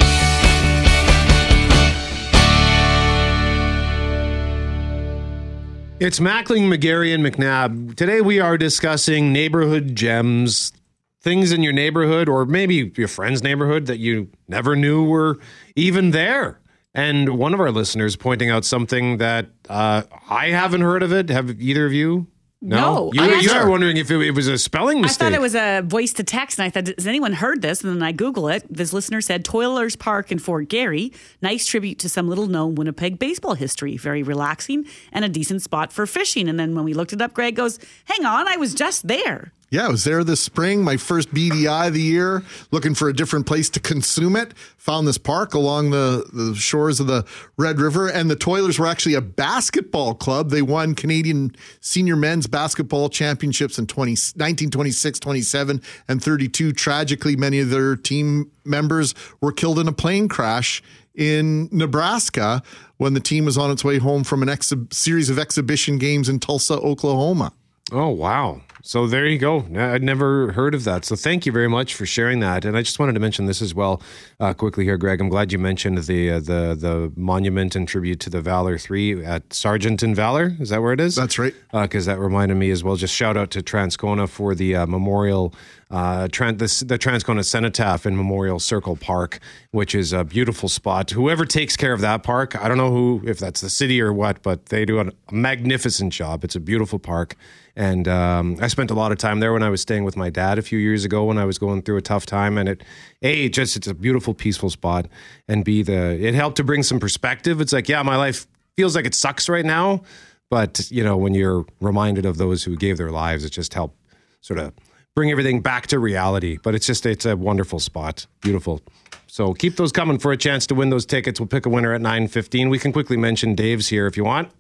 [6.00, 7.96] It's Mackling, McGarry, and McNabb.
[7.96, 10.72] Today we are discussing neighborhood gems,
[11.20, 15.38] things in your neighborhood or maybe your friend's neighborhood that you never knew were
[15.76, 16.61] even there.
[16.94, 21.28] And one of our listeners pointing out something that uh, I haven't heard of it.
[21.31, 22.26] Have either of you?
[22.61, 25.22] No, you, I you are wondering if it, it was a spelling mistake.
[25.22, 27.85] I thought it was a voice to text, and I thought, has anyone heard this?
[27.85, 28.66] And then I Google it.
[28.68, 33.20] This listener said Toilers Park in Fort Garry, nice tribute to some little known Winnipeg
[33.20, 36.48] baseball history, very relaxing and a decent spot for fishing.
[36.48, 39.52] And then when we looked it up, Greg goes, "Hang on, I was just there."
[39.70, 43.12] Yeah, I was there this spring, my first BDI of the year, looking for a
[43.12, 44.54] different place to consume it.
[44.78, 47.26] Found this park along the, the shores of the
[47.59, 50.48] Red River, and the Toilers were actually a basketball club.
[50.48, 56.72] They won Canadian senior men's basketball championships in 20, 1926, 27, and 32.
[56.72, 60.83] Tragically, many of their team members were killed in a plane crash
[61.14, 62.62] in Nebraska
[62.96, 66.31] when the team was on its way home from an exhi- series of exhibition games
[66.31, 67.52] in Tulsa, Oklahoma.
[67.90, 68.61] Oh wow!
[68.83, 69.64] So there you go.
[69.74, 71.07] I'd never heard of that.
[71.07, 72.66] So thank you very much for sharing that.
[72.66, 74.03] And I just wanted to mention this as well,
[74.40, 75.22] uh, quickly here, Greg.
[75.22, 79.24] I'm glad you mentioned the uh, the the monument and tribute to the Valor Three
[79.24, 80.55] at Sargent and Valor.
[80.61, 81.14] Is that where it is?
[81.14, 81.55] That's right.
[81.72, 82.96] Because that reminded me as well.
[82.96, 85.55] Just shout out to Transcona for the uh, memorial.
[85.90, 89.38] Uh, Tran- the, the Transcona Cenotaph in Memorial Circle Park,
[89.70, 91.11] which is a beautiful spot.
[91.12, 94.12] Whoever takes care of that park, I don't know who, if that's the city or
[94.12, 96.44] what, but they do a magnificent job.
[96.44, 97.37] It's a beautiful park,
[97.78, 100.30] And um, I spent a lot of time there when I was staying with my
[100.30, 102.58] dad a few years ago when I was going through a tough time.
[102.58, 102.82] And it,
[103.22, 105.06] a, just it's a beautiful, peaceful spot,
[105.46, 107.60] and b, the it helped to bring some perspective.
[107.60, 110.02] It's like, yeah, my life feels like it sucks right now,
[110.50, 113.96] but you know, when you're reminded of those who gave their lives, it just helped
[114.40, 114.72] sort of
[115.14, 116.58] bring everything back to reality.
[116.60, 118.80] But it's just it's a wonderful spot, beautiful.
[119.28, 121.38] So keep those coming for a chance to win those tickets.
[121.38, 122.70] We'll pick a winner at nine fifteen.
[122.70, 124.50] We can quickly mention Dave's here if you want.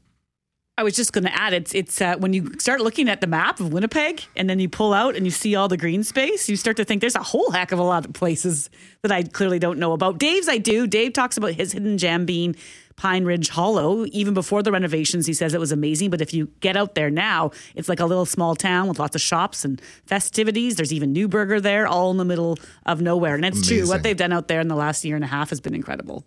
[0.78, 3.26] I was just going to add it's it's uh, when you start looking at the
[3.26, 6.48] map of Winnipeg and then you pull out and you see all the green space,
[6.48, 8.70] you start to think there's a whole heck of a lot of places
[9.02, 10.18] that I clearly don't know about.
[10.18, 10.86] Dave's I do.
[10.86, 12.54] Dave talks about his hidden gem being
[12.94, 14.06] Pine Ridge Hollow.
[14.12, 16.10] Even before the renovations, he says it was amazing.
[16.10, 19.16] But if you get out there now, it's like a little small town with lots
[19.16, 20.76] of shops and festivities.
[20.76, 23.34] There's even Nuburger there, all in the middle of nowhere.
[23.34, 23.88] And it's true.
[23.88, 26.24] What they've done out there in the last year and a half has been incredible.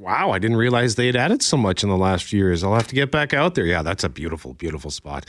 [0.00, 2.64] Wow, I didn't realize they had added so much in the last few years.
[2.64, 3.66] I'll have to get back out there.
[3.66, 5.26] Yeah, that's a beautiful, beautiful spot.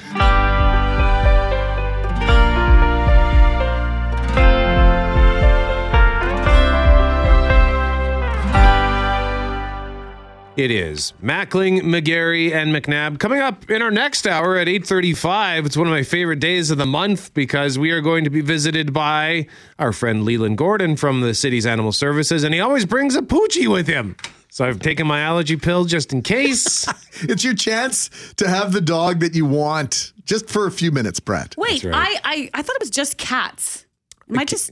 [10.58, 15.65] It is Mackling, McGarry, and McNabb coming up in our next hour at 8:35.
[15.65, 18.39] It's one of my favorite days of the month because we are going to be
[18.39, 23.18] visited by our friend Leland Gordon from the city's animal services, and he always brings
[23.18, 24.15] a poochie with him.
[24.56, 26.88] So I've taken my allergy pill just in case.
[27.22, 31.20] It's your chance to have the dog that you want just for a few minutes,
[31.22, 31.56] Brett.
[31.58, 31.94] Wait, right.
[31.96, 33.86] I, I I thought it was just cats.
[34.30, 34.72] Am I just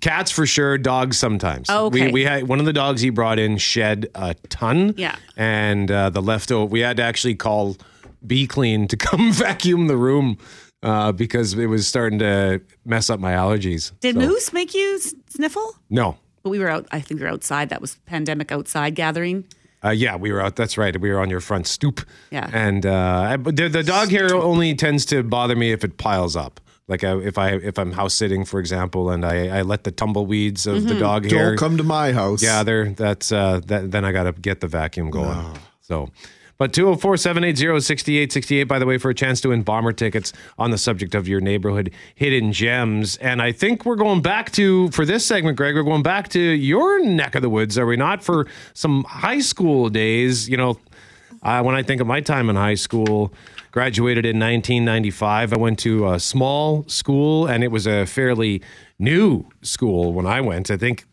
[0.00, 1.68] Cats for sure, dogs sometimes.
[1.68, 2.06] Oh, okay.
[2.06, 4.94] We, we had one of the dogs he brought in shed a ton.
[4.96, 5.16] Yeah.
[5.36, 7.76] And uh, the leftover, we had to actually call
[8.26, 10.38] Be Clean to come vacuum the room
[10.82, 13.92] uh, because it was starting to mess up my allergies.
[14.00, 15.74] did So- Moose make you sniffle?
[15.90, 16.16] No.
[16.46, 16.86] But we were out.
[16.92, 17.70] I think we were outside.
[17.70, 19.42] That was pandemic outside gathering.
[19.84, 20.54] Uh, yeah, we were out.
[20.54, 20.96] That's right.
[21.00, 22.06] We were on your front stoop.
[22.30, 22.48] Yeah.
[22.52, 26.60] And uh, the, the dog hair only tends to bother me if it piles up.
[26.86, 29.90] Like I, if I if I'm house sitting, for example, and I, I let the
[29.90, 30.86] tumbleweeds of Mm-hmm.
[30.88, 32.40] the dog hair Don't come to my house.
[32.40, 35.58] gather, that's uh, that, then I got to get the vacuum going.
[35.80, 36.10] So,
[36.58, 40.70] but 204 780 6868, by the way, for a chance to win bomber tickets on
[40.70, 43.16] the subject of your neighborhood hidden gems.
[43.18, 46.40] And I think we're going back to, for this segment, Greg, we're going back to
[46.40, 48.22] your neck of the woods, are we not?
[48.22, 50.78] For some high school days, you know,
[51.42, 53.32] uh, when I think of my time in high school,
[53.76, 55.52] graduated in 1995.
[55.52, 58.62] I went to a small school, and it was a fairly
[58.98, 60.70] new school when I went.
[60.70, 61.04] I think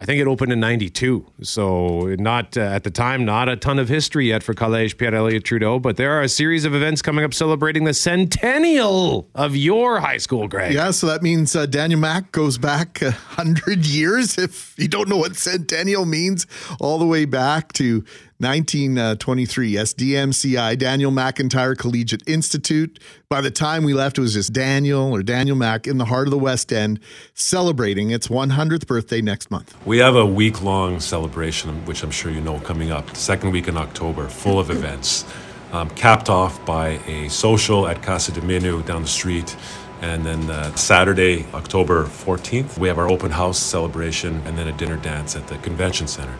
[0.00, 1.26] I think it opened in 92.
[1.42, 5.14] So, not uh, at the time, not a ton of history yet for Collège Pierre
[5.14, 9.54] Elliott Trudeau, but there are a series of events coming up celebrating the centennial of
[9.54, 10.72] your high school, Greg.
[10.72, 14.38] Yeah, so that means uh, Daniel Mac goes back a hundred years.
[14.38, 16.46] If you don't know what centennial means,
[16.80, 18.02] all the way back to
[18.40, 19.68] 1923.
[19.68, 22.98] Yes, DMCI, Daniel McIntyre Collegiate Institute.
[23.28, 26.26] By the time we left, it was just Daniel or Daniel Mac in the heart
[26.26, 27.00] of the West End,
[27.34, 29.76] celebrating its 100th birthday next month.
[29.86, 33.68] We have a week long celebration, which I'm sure you know, coming up, second week
[33.68, 35.26] in October, full of events,
[35.72, 39.54] um, capped off by a social at Casa de Menu down the street.
[40.00, 44.72] And then uh, Saturday, October 14th, we have our open house celebration and then a
[44.72, 46.34] dinner dance at the convention center.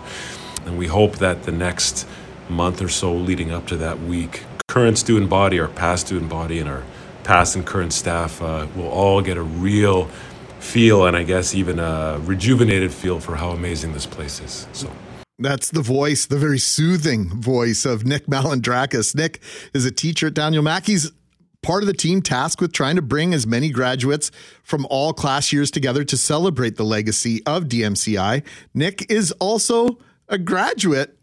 [0.66, 2.06] And we hope that the next
[2.48, 6.58] month or so leading up to that week, current student body, our past student body,
[6.58, 6.82] and our
[7.24, 10.08] past and current staff uh, will all get a real
[10.60, 14.66] feel and I guess even a rejuvenated feel for how amazing this place is.
[14.72, 14.90] So.
[15.38, 19.14] That's the voice, the very soothing voice of Nick Malandrakis.
[19.14, 19.40] Nick
[19.72, 21.10] is a teacher at Daniel Mackey's
[21.62, 24.30] part of the team tasked with trying to bring as many graduates
[24.62, 28.42] from all class years together to celebrate the legacy of DMCI.
[28.74, 29.98] Nick is also
[30.30, 31.18] a graduate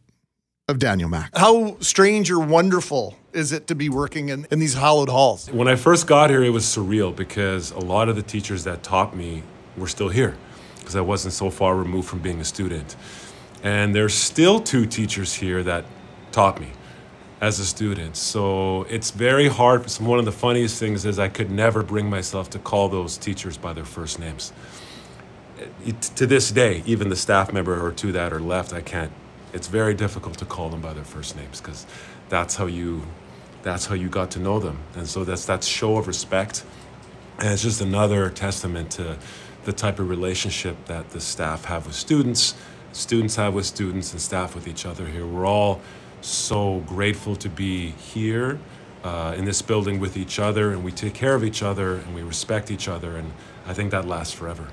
[0.68, 1.36] of Daniel Mac.
[1.36, 5.50] How strange or wonderful is it to be working in, in these hallowed halls?
[5.50, 8.84] When I first got here, it was surreal because a lot of the teachers that
[8.84, 9.44] taught me
[9.78, 10.36] were still here
[10.80, 12.98] because I wasn't so far removed from being a student.
[13.64, 15.86] And there's still two teachers here that
[16.34, 16.68] taught me
[17.40, 18.18] as a student.
[18.18, 19.90] So it's very hard.
[20.00, 23.58] One of the funniest things is I could never bring myself to call those teachers
[23.58, 24.52] by their first names.
[26.16, 29.12] To this day, even the staff member or two that are left, I can't.
[29.54, 31.86] It's very difficult to call them by their first names because
[32.30, 33.04] that's how you
[33.64, 34.80] that's how you got to know them.
[34.96, 36.64] And so that's that show of respect.
[37.40, 39.18] And it's just another testament to
[39.66, 42.56] the type of relationship that the staff have with students,
[42.94, 45.26] students have with students, and staff with each other here.
[45.26, 45.82] We're all
[46.22, 48.60] so grateful to be here
[49.04, 52.16] uh, in this building with each other, and we take care of each other and
[52.16, 53.18] we respect each other.
[53.18, 53.34] And
[53.66, 54.68] I think that lasts forever.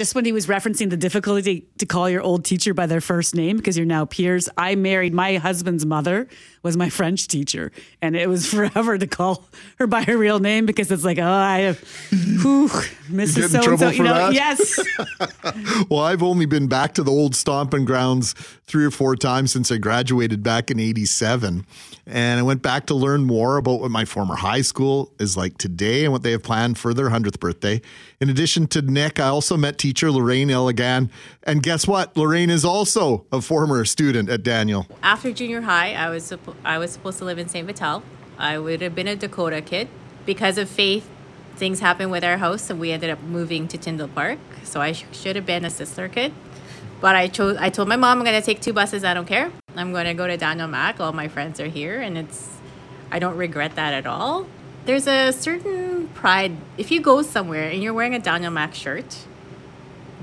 [0.00, 3.34] Just when he was referencing the difficulty to call your old teacher by their first
[3.34, 4.48] name because you're now peers.
[4.56, 6.28] I married my husband's mother
[6.62, 9.44] was my French teacher, and it was forever to call
[9.78, 11.78] her by her real name because it's like, oh, I have,
[12.10, 12.68] whew,
[13.08, 13.48] Mrs.
[13.48, 13.88] So and so.
[13.88, 14.34] You know, that?
[14.34, 14.78] yes.
[15.88, 18.34] well, I've only been back to the old stomping grounds
[18.66, 21.64] three or four times since I graduated back in 87.
[22.06, 25.58] And I went back to learn more about what my former high school is like
[25.58, 27.80] today and what they have planned for their 100th birthday.
[28.20, 31.08] In addition to Nick, I also met teacher Lorraine Illigan.
[31.44, 32.14] And guess what?
[32.14, 34.86] Lorraine is also a former student at Daniel.
[35.02, 36.30] After junior high, I was
[36.62, 37.66] I was supposed to live in St.
[37.66, 38.02] Vital.
[38.36, 39.88] I would have been a Dakota kid.
[40.26, 41.08] Because of faith,
[41.56, 44.38] things happened with our house, and we ended up moving to Tyndall Park.
[44.62, 46.34] So I sh- should have been a Sisler kid.
[47.00, 47.56] But I chose.
[47.56, 49.04] I told my mom I'm going to take two buses.
[49.04, 49.50] I don't care.
[49.74, 51.00] I'm going to go to Daniel Mac.
[51.00, 52.40] All my friends are here, and it's.
[53.10, 54.46] I don't regret that at all.
[54.84, 59.16] There's a certain pride if you go somewhere and you're wearing a Daniel Mac shirt.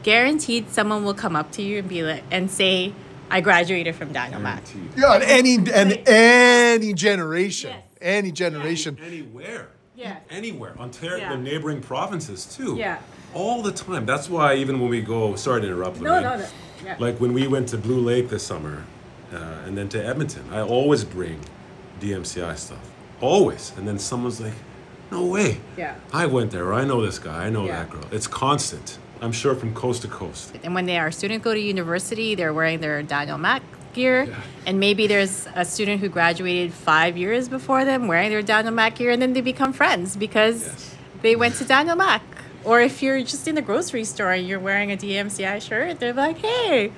[0.05, 2.93] Guaranteed, someone will come up to you and be like and say,
[3.31, 4.61] "I graduated from Daniel Mac."
[4.95, 8.99] Yeah, and any and any generation, any generation.
[9.03, 9.69] Anywhere.
[9.95, 10.17] Yeah.
[10.29, 10.75] Anywhere.
[10.79, 11.29] Ontario, Yeah.
[11.35, 12.75] the neighboring provinces too.
[12.77, 12.99] Yeah.
[13.33, 14.05] All the time.
[14.05, 15.99] That's why even when we go, sorry to interrupt.
[15.99, 16.45] No, no, no.
[16.85, 16.97] Yeah.
[16.99, 18.83] Like when we went to Blue Lake this summer,
[19.33, 21.39] uh, and then to Edmonton, I always bring
[21.99, 22.91] DMCI stuff.
[23.21, 23.73] Always.
[23.75, 24.53] And then someone's like,
[25.09, 25.95] "No way." Yeah.
[26.13, 26.75] I went there.
[26.75, 27.47] I know this guy.
[27.47, 27.77] I know Yeah.
[27.79, 28.05] that girl.
[28.11, 28.99] It's constant.
[29.21, 30.56] I'm sure from coast to coast.
[30.63, 34.23] And when they are student go to university, they're wearing their Daniel Mac gear.
[34.23, 34.41] yeah.
[34.65, 38.95] And maybe there's a student who graduated five years before them wearing their Daniel Mac
[38.95, 42.21] gear, and then they become friends because they went to Daniel Mac.
[42.63, 46.13] Or if you're just in the grocery store and you're wearing a DMCI shirt, they're
[46.13, 46.91] like, hey,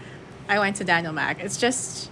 [0.50, 1.42] I went to Daniel Mac.
[1.44, 2.10] It's just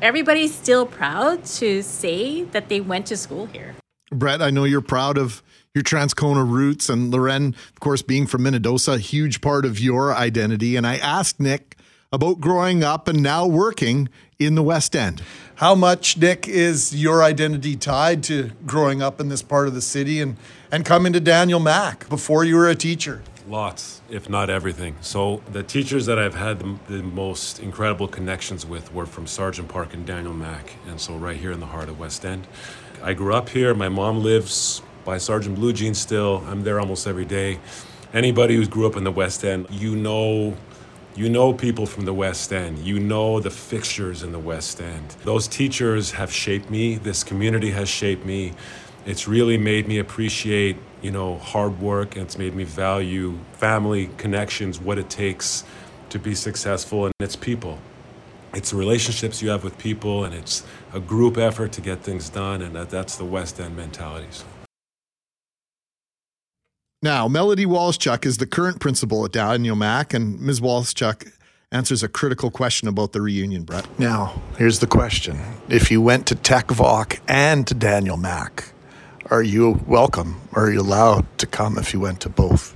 [0.00, 3.74] everybody's still proud to say that they went to school here.
[4.12, 5.42] Brett, I know you're proud of
[5.76, 10.14] your Transcona roots, and Loren, of course, being from Minnedosa, a huge part of your
[10.14, 10.74] identity.
[10.74, 11.76] And I asked Nick
[12.10, 14.08] about growing up and now working
[14.38, 15.22] in the West End.
[15.56, 19.82] How much, Nick, is your identity tied to growing up in this part of the
[19.82, 20.36] city and,
[20.72, 23.22] and coming to Daniel Mac before you were a teacher?
[23.46, 24.96] Lots, if not everything.
[25.02, 29.68] So the teachers that I've had the, the most incredible connections with were from Sargent
[29.68, 32.46] Park and Daniel Mac, and so right here in the heart of West End.
[33.02, 33.74] I grew up here.
[33.74, 36.44] My mom lives by Sergeant Blue Jean still.
[36.48, 37.60] I'm there almost every day.
[38.12, 40.56] Anybody who grew up in the West End, you know
[41.14, 42.78] you know people from the West End.
[42.80, 45.16] You know the fixtures in the West End.
[45.24, 46.96] Those teachers have shaped me.
[46.96, 48.52] This community has shaped me.
[49.06, 54.10] It's really made me appreciate, you know, hard work and it's made me value family
[54.18, 55.64] connections, what it takes
[56.10, 57.78] to be successful and it's people.
[58.52, 62.28] It's the relationships you have with people and it's a group effort to get things
[62.28, 64.26] done and that, that's the West End mentality.
[64.30, 64.44] So.
[67.02, 70.60] Now, Melody Wallacechuck is the current principal at Daniel Mac, and Ms.
[70.60, 71.30] Wallacechuck
[71.70, 73.86] answers a critical question about the reunion, Brett.
[73.98, 75.38] Now, here's the question.
[75.68, 78.72] If you went to Tec Voc and to Daniel Mac,
[79.30, 80.40] are you welcome?
[80.54, 82.74] Are you allowed to come if you went to both?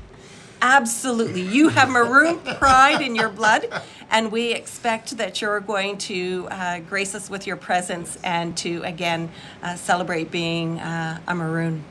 [0.61, 1.41] Absolutely.
[1.41, 3.67] You have maroon pride in your blood,
[4.11, 8.83] and we expect that you're going to uh, grace us with your presence and to,
[8.83, 9.31] again,
[9.63, 11.83] uh, celebrate being uh, a maroon.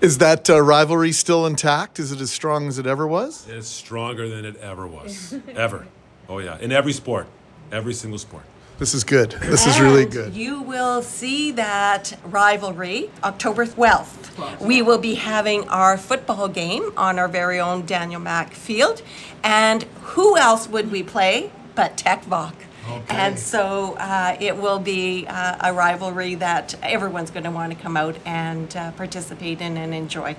[0.00, 1.98] Is that uh, rivalry still intact?
[1.98, 3.46] Is it as strong as it ever was?
[3.48, 5.34] It's stronger than it ever was.
[5.48, 5.86] ever.
[6.28, 6.58] Oh, yeah.
[6.58, 7.26] In every sport,
[7.72, 8.44] every single sport.
[8.78, 9.30] This is good.
[9.40, 10.34] This is really good.
[10.34, 14.60] You will see that rivalry October 12th.
[14.60, 19.00] We will be having our football game on our very own Daniel Mac Field.
[19.42, 22.26] And who else would we play but Tec
[22.86, 23.02] Voc?
[23.10, 27.78] And so uh, it will be uh, a rivalry that everyone's going to want to
[27.78, 30.36] come out and uh, participate in and enjoy.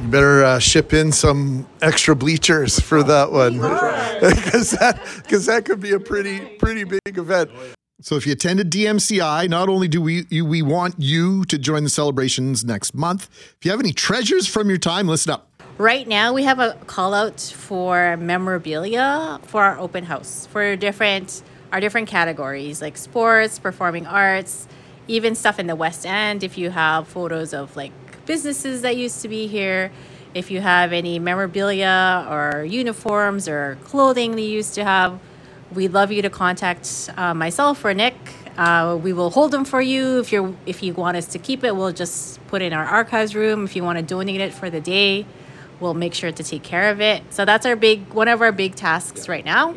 [0.00, 5.64] You better uh, ship in some extra bleachers for that one, because that because that
[5.64, 7.50] could be a pretty pretty big event.
[8.00, 11.84] So if you attended DMCI, not only do we you, we want you to join
[11.84, 15.48] the celebrations next month, if you have any treasures from your time, listen up.
[15.78, 21.42] Right now, we have a call out for memorabilia for our open house for different
[21.74, 24.68] our different categories like sports, performing arts,
[25.08, 26.44] even stuff in the West End.
[26.44, 27.90] If you have photos of like
[28.26, 29.90] businesses that used to be here,
[30.34, 35.18] if you have any memorabilia or uniforms or clothing they used to have,
[35.72, 38.14] we'd love you to contact uh, myself or Nick.
[38.56, 40.20] Uh, we will hold them for you.
[40.20, 42.86] If you if you want us to keep it, we'll just put it in our
[42.86, 43.64] archives room.
[43.64, 45.26] If you want to donate it for the day,
[45.80, 47.24] we'll make sure to take care of it.
[47.30, 49.74] So that's our big one of our big tasks right now.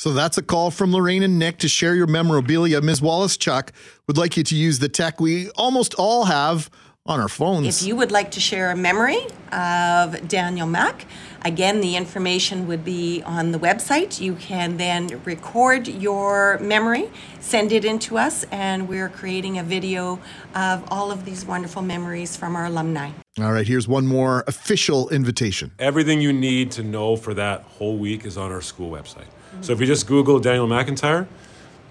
[0.00, 2.80] So that's a call from Lorraine and Nick to share your memorabilia.
[2.80, 3.02] Ms.
[3.02, 3.70] Wallace Chuck
[4.06, 6.70] would like you to use the tech we almost all have
[7.04, 7.82] on our phones.
[7.82, 9.18] If you would like to share a memory
[9.52, 11.04] of Daniel Mac,
[11.44, 14.18] again, the information would be on the website.
[14.18, 19.62] You can then record your memory, send it in to us, and we're creating a
[19.62, 20.18] video
[20.54, 23.10] of all of these wonderful memories from our alumni.
[23.38, 25.72] All right, here's one more official invitation.
[25.78, 29.26] Everything you need to know for that whole week is on our school website.
[29.60, 31.26] So if you just Google Daniel McIntyre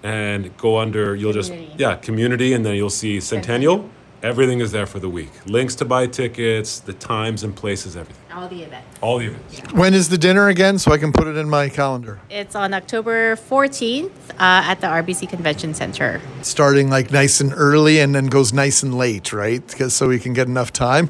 [0.02, 3.88] and go under, you'll just, yeah, community, and then you'll see Centennial.
[4.22, 5.30] Everything is there for the week.
[5.46, 8.22] Links to buy tickets, the times and places, everything.
[8.34, 8.98] All the events.
[9.00, 9.72] All the events.
[9.72, 12.20] When is the dinner again so I can put it in my calendar?
[12.28, 16.20] It's on October 14th uh, at the RBC Convention Center.
[16.42, 19.66] Starting like nice and early and then goes nice and late, right?
[19.66, 21.08] 'Cause- so we can get enough time.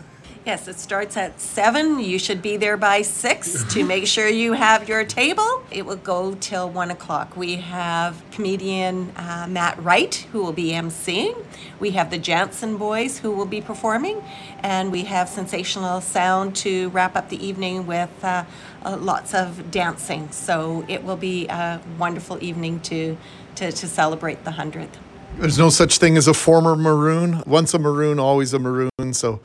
[0.50, 2.00] Yes, it starts at seven.
[2.00, 5.62] You should be there by six to make sure you have your table.
[5.70, 7.36] It will go till one o'clock.
[7.36, 11.40] We have comedian uh, Matt Wright who will be emceeing.
[11.78, 14.24] We have the Jansen Boys who will be performing,
[14.58, 18.44] and we have sensational sound to wrap up the evening with uh,
[18.84, 20.32] uh, lots of dancing.
[20.32, 23.16] So it will be a wonderful evening to
[23.54, 24.98] to, to celebrate the hundredth.
[25.38, 27.42] There's no such thing as a former maroon.
[27.46, 28.90] Once a maroon, always a maroon.
[29.12, 29.40] So,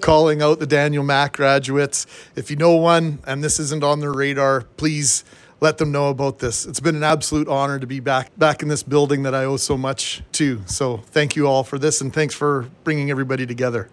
[0.00, 2.06] calling out the Daniel Mac graduates.
[2.36, 5.24] If you know one and this isn't on their radar, please
[5.60, 6.66] let them know about this.
[6.66, 9.58] It's been an absolute honor to be back back in this building that I owe
[9.58, 10.62] so much to.
[10.66, 13.90] So, thank you all for this and thanks for bringing everybody together.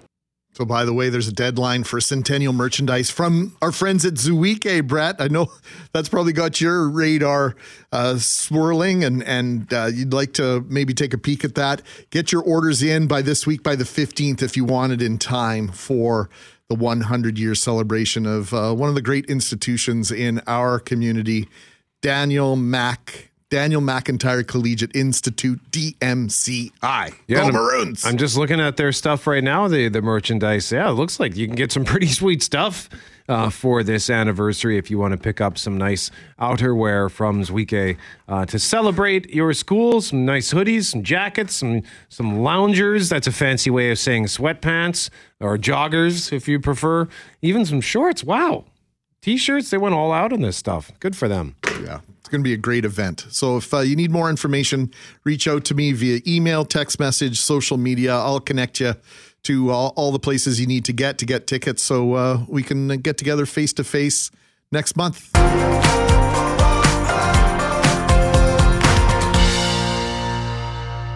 [0.58, 4.88] So, by the way, there's a deadline for Centennial merchandise from our friends at Zuike,
[4.88, 5.18] Brett.
[5.20, 5.52] I know
[5.94, 7.56] that's probably got your radar
[7.92, 11.84] uh, swirling, and and uh, you'd like to maybe take a peek at that.
[12.10, 15.20] Get your orders in by this week, by the 15th, if you want it in
[15.20, 16.28] time for
[16.70, 21.48] the 100 year celebration of uh, one of the great institutions in our community,
[22.02, 23.27] Daniel Mac.
[23.50, 27.14] Daniel McIntyre Collegiate Institute, DMCI.
[27.28, 28.06] Yeah, Go Maroons!
[28.06, 29.68] I'm just looking at their stuff right now.
[29.68, 30.72] The the merchandise.
[30.72, 32.90] Yeah, it looks like you can get some pretty sweet stuff
[33.30, 37.98] uh, for this anniversary if you want to pick up some nice outerwear from Zwike
[38.28, 40.02] uh, to celebrate your school.
[40.02, 43.08] Some nice hoodies, some jackets, some some loungers.
[43.08, 47.08] That's a fancy way of saying sweatpants or joggers if you prefer.
[47.42, 48.24] Even some shorts.
[48.26, 48.66] Wow.
[49.22, 50.92] T-shirts, they went all out on this stuff.
[51.00, 51.56] Good for them.
[51.84, 53.26] Yeah, it's going to be a great event.
[53.30, 54.92] So if uh, you need more information,
[55.24, 58.14] reach out to me via email, text message, social media.
[58.14, 58.96] I'll connect you
[59.44, 62.64] to all, all the places you need to get to get tickets so uh, we
[62.64, 64.30] can get together face to face
[64.74, 65.32] next month.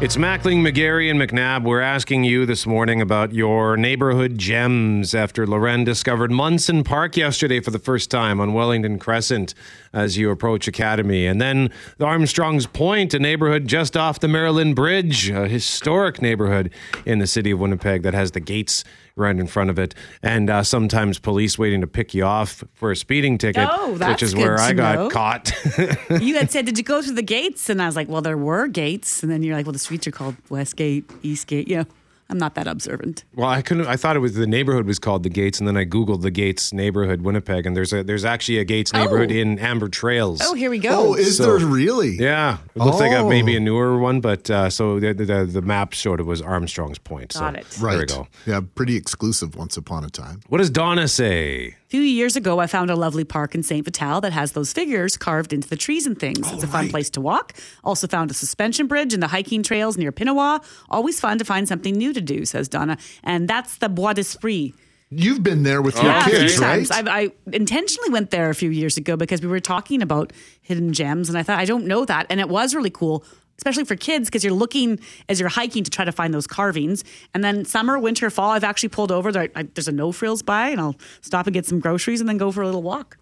[0.01, 1.63] It's Mackling, McGarry, and McNabb.
[1.63, 7.59] We're asking you this morning about your neighborhood gems after Loren discovered Munson Park yesterday
[7.59, 9.53] for the first time on Wellington Crescent
[9.93, 11.27] as you approach Academy.
[11.27, 16.73] And then the Armstrong's Point, a neighborhood just off the Maryland Bridge, a historic neighborhood
[17.05, 18.83] in the city of Winnipeg that has the gates
[19.21, 19.95] right in front of it.
[20.21, 24.21] And uh, sometimes police waiting to pick you off for a speeding ticket, Oh, which
[24.21, 25.09] is where I got know.
[25.09, 25.51] caught.
[26.21, 28.37] you had said, "Did you go through the gates?" And I was like, "Well, there
[28.37, 31.67] were gates." And then you're like, "Well, the streets are called West Gate, East Gate."
[31.69, 31.83] Yeah,
[32.31, 33.25] I'm not that observant.
[33.35, 33.87] Well, I couldn't.
[33.87, 36.31] I thought it was the neighborhood was called the Gates, and then I googled the
[36.31, 39.35] Gates neighborhood, Winnipeg, and there's a there's actually a Gates neighborhood Oh.
[39.35, 40.39] in Amber Trails.
[40.43, 41.09] Oh, here we go.
[41.09, 42.15] Oh, is So- there really?
[42.15, 43.29] Yeah, it looks like a, Oh.
[43.29, 46.97] maybe a newer one, but uh, so the, the the map showed it was Armstrong's
[46.99, 47.33] Point.
[47.33, 47.65] Got so it.
[47.71, 48.07] There we Right.
[48.07, 48.27] go.
[48.45, 50.39] Yeah, pretty exclusive once upon a time.
[50.47, 51.75] What does Donna say?
[51.91, 53.83] A few years ago, I found a lovely park in St.
[53.83, 56.49] Vital that has those figures carved into the trees and things.
[56.49, 57.53] Oh, it's a fun place to walk.
[57.83, 60.63] Also found a suspension bridge and the hiking trails near Pinawa.
[60.89, 62.97] Always fun to find something new to do, says Donna.
[63.25, 64.73] And that's the Bois d'Esprit.
[65.09, 66.89] You've been there with your yeah, kids, right?
[66.89, 70.31] I, I intentionally went there a few years ago because we were talking about
[70.61, 73.25] hidden gems, and I thought I don't know that, and it was really cool,
[73.61, 74.99] especially for kids because you're looking
[75.29, 77.03] as you're hiking to try to find those carvings.
[77.35, 79.31] And then summer, winter, fall, I've actually pulled over.
[79.31, 82.27] There, I, there's a no frills by, and I'll stop and get some groceries, and
[82.27, 83.17] then go for a little walk.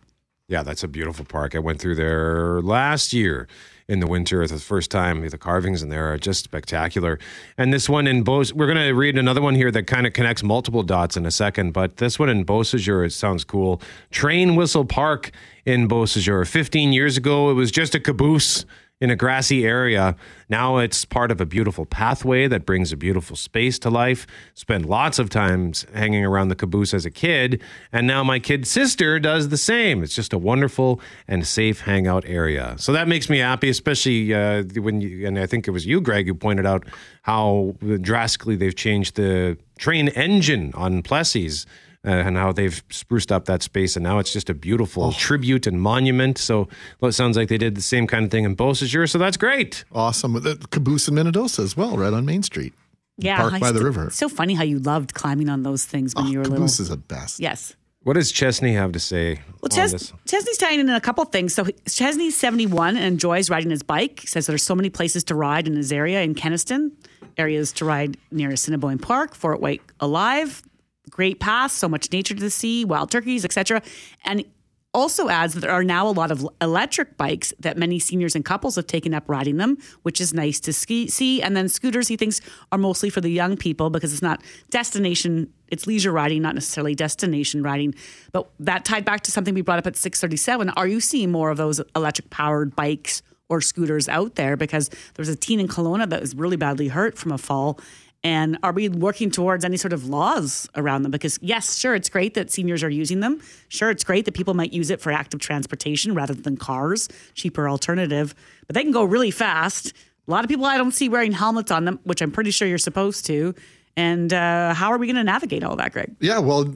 [0.47, 1.55] Yeah, that's a beautiful park.
[1.55, 3.49] I went through there last year
[3.89, 5.27] in the winter the first time.
[5.27, 7.19] The carvings in there are just spectacular.
[7.57, 10.13] And this one in Beauce, we're going to read another one here that kind of
[10.13, 13.81] connects multiple dots in a second, but this one in Beausejour, it sounds cool.
[14.09, 15.31] Train Whistle Park
[15.65, 16.47] in Beausejour.
[16.47, 18.65] 15 years ago, it was just a caboose
[19.01, 20.15] in a grassy area.
[20.49, 24.27] Now it's part of a beautiful pathway that brings a beautiful space to life.
[24.55, 27.61] Spent lots of times hanging around the caboose as a kid,
[27.93, 30.03] and now my kid sister does the same.
[30.03, 32.75] It's just a wonderful and safe hangout area.
[32.77, 36.01] So that makes me happy, especially uh, when you, and I think it was you,
[36.01, 36.85] Greg, who pointed out
[37.21, 41.65] how drastically they've changed the train engine on Plessis
[42.05, 43.95] uh, and how they've spruced up that space.
[43.95, 46.37] And now it's just a beautiful tribute and monument.
[46.37, 46.67] So
[46.99, 49.09] well, it sounds like they did the same kind of thing in Beausejour.
[49.09, 49.83] So that's great.
[49.91, 50.33] Awesome.
[50.33, 52.73] The caboose in Minnedosa as well, right on Main Street.
[53.17, 54.09] Yeah, park I by the still- river.
[54.11, 56.59] So funny how you loved climbing on those things when you were little.
[56.59, 57.39] Caboose is the best.
[57.41, 57.75] Yes.
[58.03, 60.13] What does Chesney have to say Well, on Ches- this?
[60.25, 61.53] Chesney's tying in a couple things.
[61.53, 64.21] So he- Chesney's 71 and enjoys riding his bike.
[64.21, 66.93] He says there's so many places to ride in his area in Keniston,
[67.37, 70.63] areas to ride near Assiniboine Park, FortWhyte Alive,
[71.09, 73.81] great paths, so much nature to see, wild turkeys, etc.
[74.23, 74.45] And
[74.93, 78.43] also adds that there are now a lot of electric bikes that many seniors and
[78.43, 81.41] couples have taken up riding them, which is nice to ski, see.
[81.41, 82.41] And then scooters, he thinks,
[82.71, 84.41] are mostly for the young people because it's not
[84.71, 87.93] destination, it's leisure riding, not necessarily destination riding.
[88.31, 90.69] But that tied back to something we brought up at 637.
[90.69, 94.57] Are you seeing more of those electric powered bikes or scooters out there?
[94.57, 97.79] Because there was a teen in Kelowna that was really badly hurt from a fall.
[98.23, 101.11] And are we working towards any sort of laws around them?
[101.11, 103.41] Because, yes, sure, it's great that seniors are using them.
[103.69, 107.69] Sure, it's great that people might use it for active transportation rather than cars, cheaper
[107.69, 108.35] alternative,
[108.67, 109.93] but they can go really fast.
[110.27, 112.67] A lot of people I don't see wearing helmets on them, which I'm pretty sure
[112.67, 113.55] you're supposed to.
[113.95, 116.13] And uh, how are we going to navigate all that, Greg?
[116.19, 116.73] Yeah, well,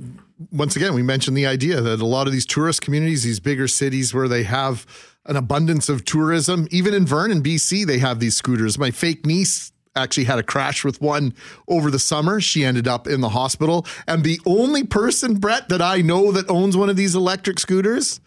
[0.52, 3.68] once again, we mentioned the idea that a lot of these tourist communities, these bigger
[3.68, 4.86] cities where they have
[5.26, 8.78] an abundance of tourism, even in Vernon, BC, they have these scooters.
[8.78, 11.34] My fake niece actually had a crash with one
[11.68, 12.42] over the summer.
[12.42, 13.86] She ended up in the hospital.
[14.08, 18.20] And the only person, Brett, that I know that owns one of these electric scooters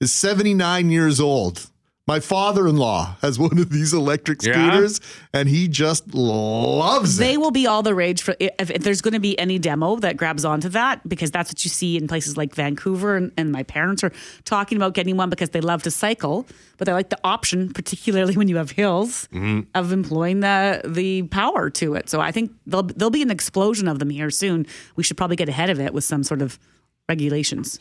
[0.00, 1.70] is 79 years old.
[2.06, 4.52] My father in law has one of these electric Yeah?
[4.52, 5.00] scooters
[5.32, 7.22] and he just loves it.
[7.22, 9.96] They will be all the rage for if, if there's going to be any demo
[9.96, 13.50] that grabs onto that because that's what you see in places like Vancouver and, and
[13.52, 14.12] my parents are
[14.44, 16.46] talking about getting one because they love to cycle,
[16.76, 19.60] but they like the option, particularly when you have hills, mm-hmm.
[19.74, 22.10] of employing the the power to it.
[22.10, 24.66] So I think there'll there'll be an explosion of them here soon.
[24.96, 26.58] We should probably get ahead of it with some sort of
[27.08, 27.78] regulations.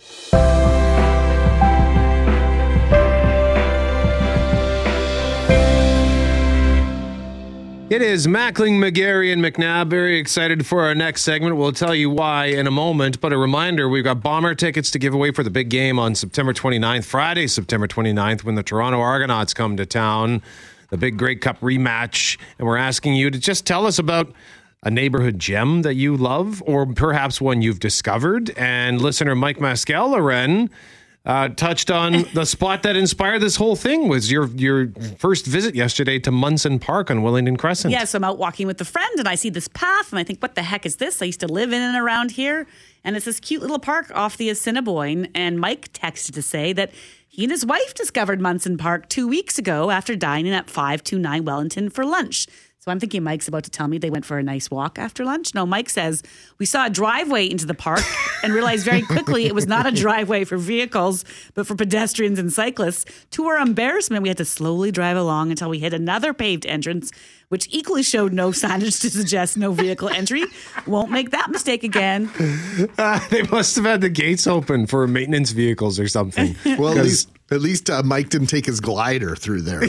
[7.93, 9.91] It is Mackling, McGarry, and McNabb.
[9.91, 11.57] Very excited for our next segment.
[11.57, 13.21] We'll tell you why in a moment.
[13.21, 16.15] But a reminder we've got bomber tickets to give away for the big game on
[16.15, 20.41] September 29th, Friday, September 29th, when the Toronto Argonauts come to town,
[20.89, 22.39] the big Grey Cup rematch.
[22.57, 24.33] And we're asking you to just tell us about
[24.81, 28.49] a neighborhood gem that you love, or perhaps one you've discovered.
[28.57, 30.71] And listener Mike Mascalaren
[31.25, 35.75] uh, touched on the spot that inspired this whole thing was your your first visit
[35.75, 37.91] yesterday to Munson Park on Wellington Crescent.
[37.91, 40.23] Yeah, so I'm out walking with a friend and I see this path and I
[40.23, 41.21] think, what the heck is this?
[41.21, 42.67] I used to live in and around here.
[43.05, 45.29] And it's this cute little park off the Assiniboine.
[45.35, 46.91] And Mike texted to say that
[47.27, 51.89] he and his wife discovered Munson Park two weeks ago after dining at 529 Wellington
[51.89, 52.47] for lunch.
[52.83, 55.23] So I'm thinking Mike's about to tell me they went for a nice walk after
[55.23, 55.55] lunch.
[55.55, 56.21] No, Mike says
[56.59, 58.01] we saw a driveway into the park
[58.43, 61.23] and realized very quickly it was not a driveway for vehicles,
[61.53, 63.05] but for pedestrians and cyclists.
[63.31, 67.09] To our embarrassment, we had to slowly drive along until we hit another paved entrance,
[67.47, 70.43] which equally showed no signage to suggest no vehicle entry.
[70.85, 72.29] Won't make that mistake again.
[72.97, 76.53] Uh, they must have had the gates open for maintenance vehicles or something.
[76.77, 79.81] Well, at 'Cause- least at least uh, Mike didn't take his glider through there,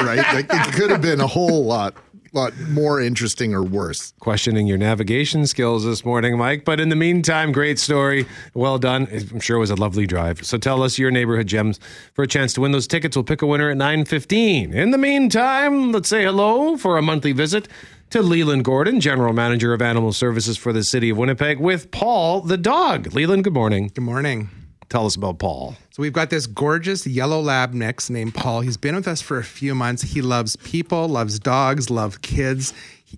[0.00, 0.16] right?
[0.34, 1.94] Like it could have been a whole lot
[2.32, 4.12] lot more interesting or worse.
[4.20, 6.64] questioning your navigation skills this morning, Mike.
[6.64, 8.26] But in the meantime, great story.
[8.54, 9.06] Well done.
[9.10, 10.44] I'm sure it was a lovely drive.
[10.44, 11.78] So tell us your neighborhood gems
[12.14, 13.16] for a chance to win those tickets.
[13.16, 14.74] We'll pick a winner at 9.15.
[14.74, 17.68] In the meantime, let's say hello for a monthly visit
[18.10, 22.42] to Leland Gordon, General Manager of Animal Services for the City of Winnipeg, with Paul
[22.42, 23.14] the dog.
[23.14, 23.90] Leland, good morning.
[23.94, 24.61] Good morning.
[24.92, 25.74] Tell us about Paul.
[25.88, 28.60] So we've got this gorgeous yellow lab mix named Paul.
[28.60, 30.02] He's been with us for a few months.
[30.02, 32.74] He loves people, loves dogs, loves kids,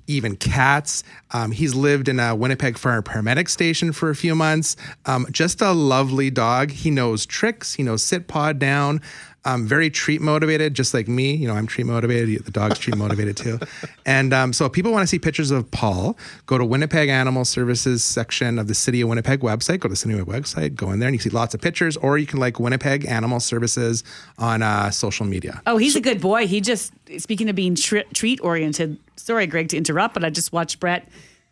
[0.06, 1.02] even cats.
[1.32, 4.76] Um, he's lived in a Winnipeg Fire Paramedic Station for a few months.
[5.06, 6.70] Um, just a lovely dog.
[6.70, 7.74] He knows tricks.
[7.74, 9.00] He knows sit pod down.
[9.46, 11.34] Um, very treat motivated, just like me.
[11.34, 12.44] You know, I'm treat motivated.
[12.44, 13.58] The dog's treat motivated too.
[14.06, 17.46] And um, so, if people want to see pictures of Paul, go to Winnipeg Animal
[17.46, 19.80] Services section of the City of Winnipeg website.
[19.80, 21.62] Go to the City of Winnipeg website, go in there, and you see lots of
[21.62, 21.96] pictures.
[21.96, 24.04] Or you can like Winnipeg Animal Services
[24.36, 25.62] on uh, social media.
[25.66, 26.46] Oh, he's a good boy.
[26.46, 30.52] He just, speaking of being tre- treat oriented, sorry, Greg, to interrupt, but I just
[30.52, 31.08] watched Brett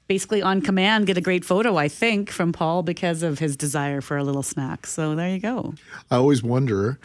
[0.08, 4.02] basically on command get a great photo, I think, from Paul because of his desire
[4.02, 4.86] for a little snack.
[4.86, 5.72] So there you go.
[6.10, 6.98] I always wonder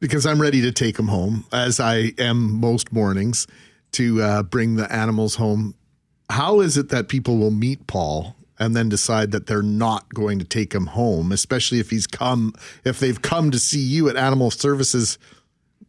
[0.00, 3.46] because I'm ready to take them home, as I am most mornings,
[3.92, 5.74] to uh, bring the animals home.
[6.30, 10.38] How is it that people will meet Paul and then decide that they're not going
[10.38, 14.16] to take him home, especially if he's come, if they've come to see you at
[14.16, 15.18] Animal Services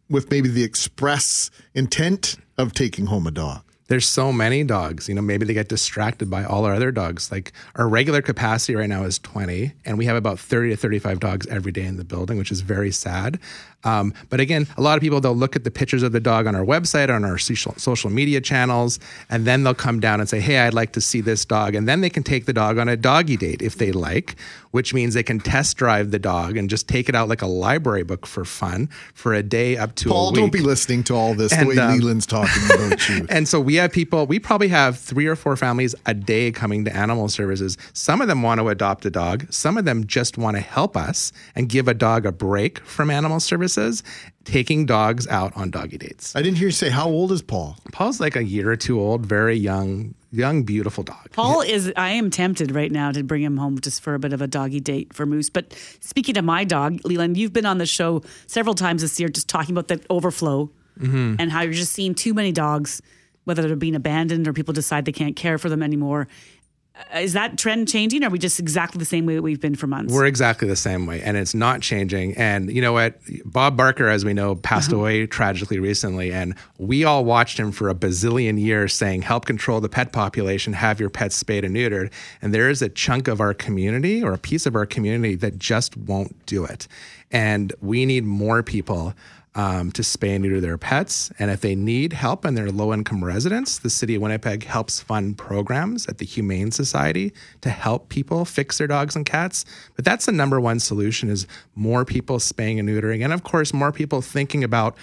[0.10, 3.64] with maybe the express intent of taking home a dog?
[3.92, 5.10] there's so many dogs.
[5.10, 7.30] You know, maybe they get distracted by all our other dogs.
[7.30, 11.20] Like our regular capacity right now is 20, and we have about 30 to 35
[11.20, 13.38] dogs every day in the building, which is very sad.
[13.84, 16.48] Um, but again, a lot of people they'll look at the pictures of the dog
[16.48, 20.40] on our website, on our social, media channels, and then they'll come down and say,
[20.40, 22.88] "Hey, I'd like to see this dog," and then they can take the dog on
[22.88, 24.36] a doggy date if they like,
[24.72, 27.48] which means they can test drive the dog and just take it out like a
[27.48, 30.40] library book for fun for a day up to Paul, a week.
[30.42, 33.26] don't be listening to all this the way um, Leland's talking about you.
[33.30, 36.86] And so we have people, we probably have three or four families a day coming
[36.86, 37.78] to animal services.
[37.94, 40.96] Some of them want to adopt a dog, some of them just want to help
[40.96, 43.71] us and give a dog a break from animal services,
[44.44, 46.36] taking dogs out on doggy dates.
[46.36, 47.78] I didn't hear you say how old is Paul?
[47.92, 51.32] Paul's like a year or two old, very young, young, beautiful dog.
[51.32, 54.34] Paul is, I am tempted right now to bring him home just for a bit
[54.34, 55.50] of a doggy date for Moose.
[55.50, 59.30] But speaking of my dog, Leland, you've been on the show several times this year
[59.30, 60.70] just talking about the overflow
[61.00, 61.36] Mm-hmm.
[61.40, 63.02] and how you're just seeing too many dogs,
[63.46, 66.28] whether they're being abandoned or people decide they can't care for them anymore.
[67.14, 68.24] Uh, Is that trend changing?
[68.24, 70.14] Or are we just exactly the same way that we've been for months?
[70.14, 72.38] We're exactly the same way, and it's not changing.
[72.38, 73.20] And you know what?
[73.46, 77.90] Bob Barker, as we know, passed away tragically recently, and we all watched him for
[77.90, 80.74] a bazillion years saying, "Help control the pet population.
[80.74, 84.34] Have your pets spayed and neutered." And there is a chunk of our community or
[84.34, 86.88] a piece of our community that just won't do it,
[87.32, 89.14] and we need more people
[89.56, 91.32] um, to spay and neuter their pets.
[91.38, 95.02] And if they need help and they're low income residents, the city of Winnipeg helps
[95.02, 99.66] fund programs at the Humane Society to help people fix their dogs and cats.
[99.96, 103.24] But that's the number one solution is more people spaying and neutering.
[103.24, 104.96] And of course, more people thinking about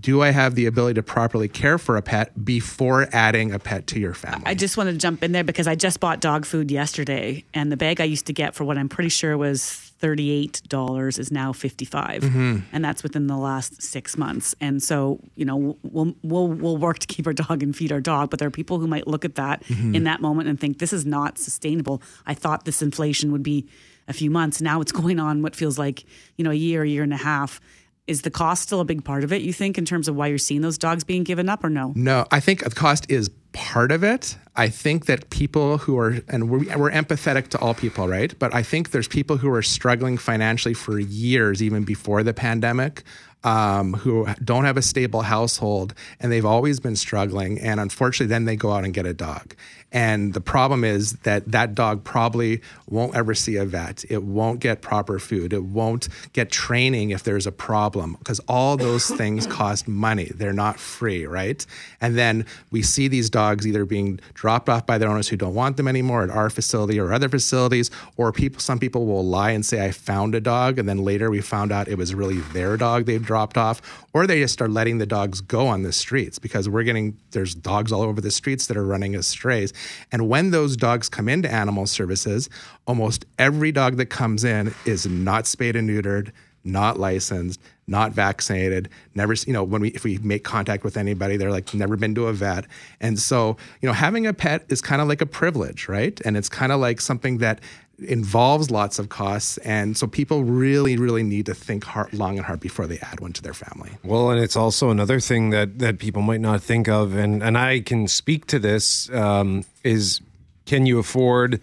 [0.00, 3.88] do I have the ability to properly care for a pet before adding a pet
[3.88, 4.44] to your family?
[4.46, 7.72] I just want to jump in there because I just bought dog food yesterday, and
[7.72, 11.30] the bag I used to get for what I'm pretty sure was thirty-eight dollars is
[11.30, 12.62] now 55 Mhm.
[12.72, 14.54] and that's within the last six months.
[14.60, 18.00] And so, you know, we'll we'll we'll work to keep our dog and feed our
[18.00, 19.94] dog, but there are people who might look at that Mhm.
[19.94, 22.02] in that moment and think this is not sustainable.
[22.26, 23.66] I thought this inflation would be
[24.08, 24.60] a few months.
[24.60, 26.04] Now it's going on what feels like
[26.36, 27.60] you know a year, a year and a half.
[28.08, 29.42] Is the cost still a big part of it?
[29.42, 31.92] You think in terms of why you're seeing those dogs being given up, or no?
[31.94, 34.36] No, I think the cost is part of it.
[34.56, 38.36] I think that people who are, and we're, we're empathetic to all people, right?
[38.38, 43.04] But I think there's people who are struggling financially for years, even before the pandemic,
[43.44, 47.60] um, who don't have a stable household and they've always been struggling.
[47.60, 49.54] And unfortunately, then they go out and get a dog.
[49.92, 54.04] And the problem is that that dog probably won't ever see a vet.
[54.08, 55.52] It won't get proper food.
[55.52, 60.30] It won't get training if there's a problem because all those things cost money.
[60.34, 61.64] They're not free, right?
[62.00, 65.54] And then we see these dogs either being dropped off by their owners who don't
[65.54, 68.60] want them anymore at our facility or other facilities, or people.
[68.60, 71.70] Some people will lie and say, "I found a dog," and then later we found
[71.70, 73.82] out it was really their dog they've dropped off,
[74.12, 77.54] or they just start letting the dogs go on the streets because we're getting there's
[77.54, 79.72] dogs all over the streets that are running as strays.
[80.10, 82.48] And when those dogs come into animal services,
[82.86, 86.32] almost every dog that comes in is not spayed and neutered,
[86.64, 91.36] not licensed, not vaccinated, never, you know, when we, if we make contact with anybody,
[91.36, 92.66] they're like, never been to a vet.
[93.00, 96.20] And so, you know, having a pet is kind of like a privilege, right?
[96.24, 97.60] And it's kind of like something that
[98.04, 99.58] involves lots of costs.
[99.58, 103.20] And so people really, really need to think hard, long and hard before they add
[103.20, 103.90] one to their family.
[104.04, 107.56] Well, and it's also another thing that that people might not think of, and and
[107.56, 110.20] I can speak to this um, is
[110.66, 111.60] can you afford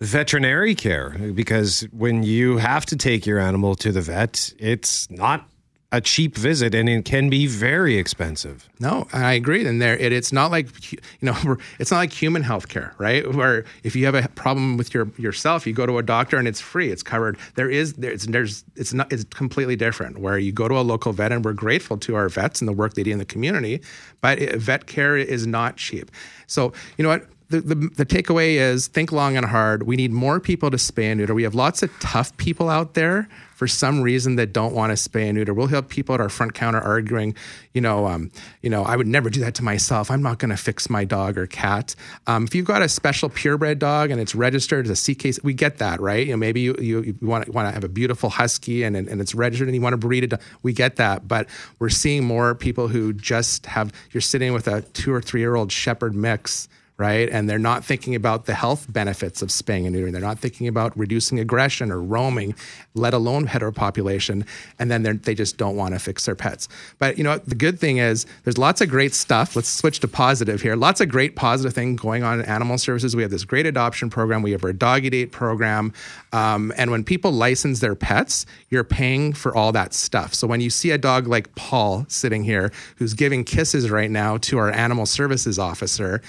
[0.00, 1.10] veterinary care?
[1.34, 5.49] Because when you have to take your animal to the vet, it's not
[5.92, 8.68] a cheap visit, and it can be very expensive.
[8.78, 9.66] No, I agree.
[9.66, 13.28] And there, it, it's not like you know, it's not like human health care, right?
[13.34, 16.46] Where if you have a problem with your yourself, you go to a doctor and
[16.46, 17.38] it's free, it's covered.
[17.56, 20.18] There is there's there's it's not it's completely different.
[20.18, 22.72] Where you go to a local vet, and we're grateful to our vets and the
[22.72, 23.80] work they do in the community,
[24.20, 26.10] but it, vet care is not cheap.
[26.46, 27.26] So you know what.
[27.50, 29.82] The, the, the takeaway is think long and hard.
[29.82, 31.34] We need more people to spay and neuter.
[31.34, 33.28] We have lots of tough people out there
[33.60, 35.52] for some reason that don't want to spay and neuter.
[35.52, 37.34] We'll have people at our front counter arguing,
[37.74, 38.30] you know, um,
[38.62, 40.10] you know, I would never do that to myself.
[40.10, 41.94] I'm not going to fix my dog or cat.
[42.26, 45.52] Um, if you've got a special purebred dog and it's registered as a CK, we
[45.52, 46.26] get that, right?
[46.26, 48.96] You know, maybe you, you, you want to want to have a beautiful husky and,
[48.96, 50.40] and, and it's registered and you want to breed it.
[50.62, 51.46] We get that, but
[51.80, 53.92] we're seeing more people who just have.
[54.12, 56.66] You're sitting with a two or three year old shepherd mix
[57.00, 57.30] right?
[57.30, 60.12] And they're not thinking about the health benefits of spaying and neutering.
[60.12, 62.54] They're not thinking about reducing aggression or roaming,
[62.94, 64.46] let alone heteropopulation.
[64.78, 66.68] And then they're- just don't want to fix their pets.
[66.98, 69.56] But you know, the good thing is there's lots of great stuff.
[69.56, 70.76] Let's switch to positive here.
[70.76, 73.16] Lots of great positive thing going on in animal services.
[73.16, 74.42] We have this great adoption program.
[74.42, 75.94] We have our doggy date program.
[76.34, 80.34] Um, and when people license their pets, you're paying for all that stuff.
[80.34, 84.36] So when you see a dog like Paul sitting here, who's giving kisses right now
[84.38, 86.20] to our animal services officer,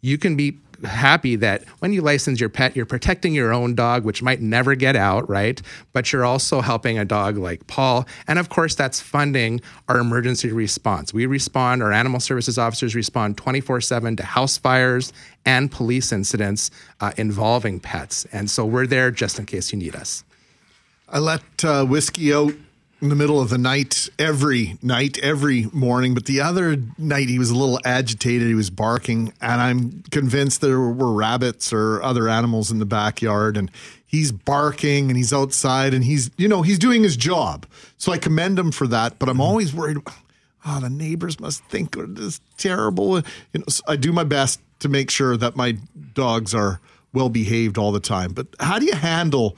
[0.00, 4.04] you can be happy that when you license your pet, you're protecting your own dog,
[4.04, 5.60] which might never get out, right?
[5.92, 8.06] But you're also helping a dog like Paul.
[8.26, 11.12] And of course, that's funding our emergency response.
[11.12, 15.12] We respond, our animal services officers respond 24 7 to house fires
[15.44, 16.70] and police incidents
[17.00, 18.26] uh, involving pets.
[18.32, 20.24] And so we're there just in case you need us.
[21.08, 22.52] I let uh, whiskey out
[23.00, 26.14] in the middle of the night every night, every morning.
[26.14, 28.48] But the other night, he was a little agitated.
[28.48, 33.56] He was barking, and I'm convinced there were rabbits or other animals in the backyard.
[33.56, 33.70] And
[34.04, 37.66] he's barking and he's outside and he's, you know, he's doing his job.
[37.98, 39.18] So I commend him for that.
[39.18, 39.42] But I'm mm-hmm.
[39.42, 39.98] always worried.
[40.66, 43.18] Oh, the neighbors must think this is terrible.
[43.52, 45.76] You know, so I do my best to make sure that my
[46.14, 46.80] dogs are
[47.12, 48.32] well behaved all the time.
[48.32, 49.56] But how do you handle?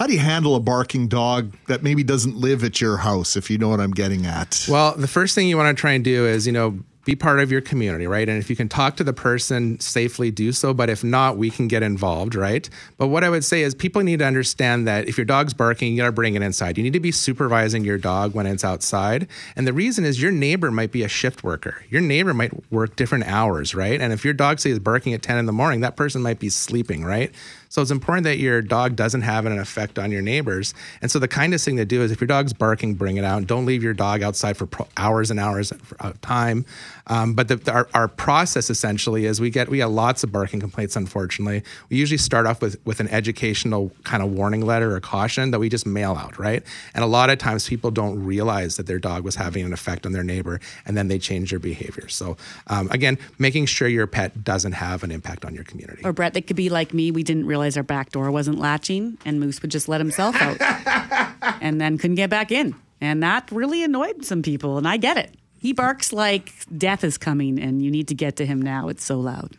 [0.00, 3.50] How do you handle a barking dog that maybe doesn't live at your house, if
[3.50, 4.64] you know what I'm getting at?
[4.66, 7.38] Well, the first thing you want to try and do is, you know, be part
[7.38, 8.26] of your community, right?
[8.26, 10.72] And if you can talk to the person safely, do so.
[10.72, 12.66] But if not, we can get involved, right?
[12.96, 15.92] But what I would say is people need to understand that if your dog's barking,
[15.92, 16.78] you got to bring it inside.
[16.78, 19.28] You need to be supervising your dog when it's outside.
[19.54, 21.84] And the reason is your neighbor might be a shift worker.
[21.90, 24.00] Your neighbor might work different hours, right?
[24.00, 26.38] And if your dog, say, is barking at 10 in the morning, that person might
[26.38, 27.34] be sleeping, right?
[27.70, 30.74] So it's important that your dog doesn't have an effect on your neighbors.
[31.00, 33.46] And so the kindest thing to do is if your dog's barking, bring it out.
[33.46, 36.66] Don't leave your dog outside for pro- hours and hours of time.
[37.06, 40.32] Um, but the, the- our, our process essentially is we get we get lots of
[40.32, 40.96] barking complaints.
[40.96, 45.52] Unfortunately, we usually start off with with an educational kind of warning letter or caution
[45.52, 46.64] that we just mail out, right?
[46.92, 50.06] And a lot of times people don't realize that their dog was having an effect
[50.06, 52.08] on their neighbor, and then they change their behavior.
[52.08, 56.02] So um, again, making sure your pet doesn't have an impact on your community.
[56.04, 57.12] Or Brett, they could be like me.
[57.12, 60.60] We didn't realize our back door wasn't latching, and Moose would just let himself out,
[61.60, 64.78] and then couldn't get back in, and that really annoyed some people.
[64.78, 65.34] And I get it.
[65.58, 68.88] He barks like death is coming, and you need to get to him now.
[68.88, 69.56] It's so loud.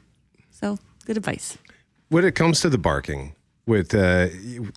[0.50, 1.58] So good advice.
[2.10, 3.36] When it comes to the barking,
[3.66, 4.28] with uh,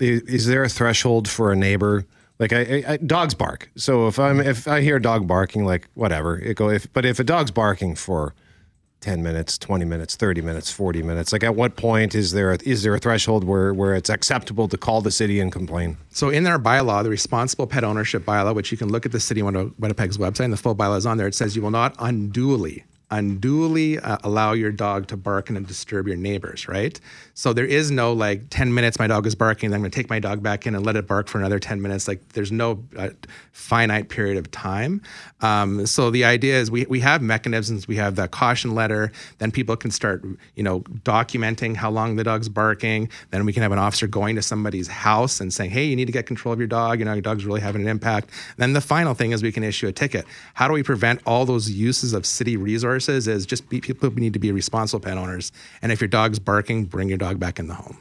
[0.00, 2.06] is is there a threshold for a neighbor?
[2.38, 3.70] Like I, I, I dogs bark.
[3.76, 6.68] So if I'm if I hear a dog barking, like whatever it go.
[6.68, 8.34] If but if a dog's barking for
[9.04, 12.58] ten minutes, twenty minutes, thirty minutes, forty minutes, like at what point is there a,
[12.64, 15.98] is there a threshold where where it's acceptable to call the city and complain?
[16.10, 19.20] So in our bylaw, the responsible pet ownership bylaw, which you can look at the
[19.20, 21.26] city of Winnipeg's website, and the full bylaw is on there.
[21.26, 22.84] It says you will not unduly
[23.14, 26.98] unduly uh, allow your dog to bark and disturb your neighbors, right?
[27.34, 30.10] So there is no like 10 minutes my dog is barking, I'm going to take
[30.10, 32.08] my dog back in and let it bark for another 10 minutes.
[32.08, 33.10] Like there's no uh,
[33.52, 35.00] finite period of time.
[35.42, 37.86] Um, so the idea is we, we have mechanisms.
[37.86, 39.12] We have that caution letter.
[39.38, 40.24] Then people can start,
[40.56, 43.08] you know, documenting how long the dog's barking.
[43.30, 46.06] Then we can have an officer going to somebody's house and saying, hey, you need
[46.06, 46.98] to get control of your dog.
[46.98, 48.30] You know, your dog's really having an impact.
[48.56, 50.26] Then the final thing is we can issue a ticket.
[50.54, 53.03] How do we prevent all those uses of city resources?
[53.08, 55.52] Is just be, people need to be responsible pet owners.
[55.82, 57.98] And if your dog's barking, bring your dog back in the home.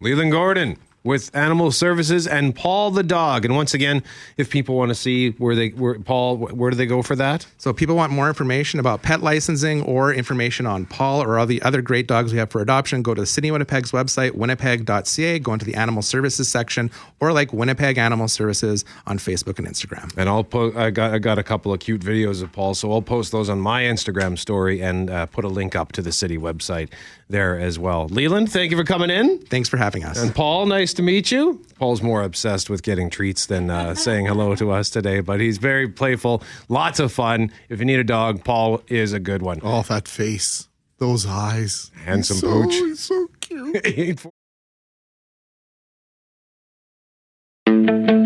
[0.00, 3.44] Leland Gordon with Animal Services and Paul the dog.
[3.44, 4.02] And once again,
[4.36, 7.46] if people want to see where they where Paul, where do they go for that?
[7.58, 11.46] So if people want more information about pet licensing or information on Paul or all
[11.46, 14.32] the other great dogs we have for adoption, go to the City of Winnipeg's website,
[14.32, 16.90] winnipeg.ca, go into the Animal Services section,
[17.20, 20.12] or like Winnipeg Animal Services on Facebook and Instagram.
[20.16, 22.92] And I'll po- I got I got a couple of cute videos of Paul, so
[22.92, 26.12] I'll post those on my Instagram story and uh, put a link up to the
[26.12, 26.90] city website
[27.30, 28.06] there as well.
[28.08, 29.38] Leland, thank you for coming in.
[29.38, 30.20] Thanks for having us.
[30.20, 31.62] And Paul, nice to meet you.
[31.78, 35.58] Paul's more obsessed with getting treats than uh, saying hello to us today, but he's
[35.58, 37.50] very playful, lots of fun.
[37.68, 39.60] If you need a dog, Paul is a good one.
[39.62, 40.68] Oh, that face,
[40.98, 42.74] those eyes, handsome He's so- pooch.
[42.74, 44.26] he's so cute.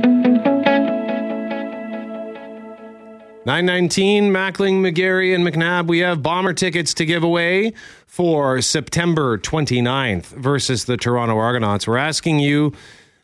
[3.46, 5.86] Nine nineteen, Mackling, McGarry, and McNabb.
[5.86, 7.74] We have bomber tickets to give away
[8.06, 11.86] for September 29th versus the Toronto Argonauts.
[11.86, 12.72] We're asking you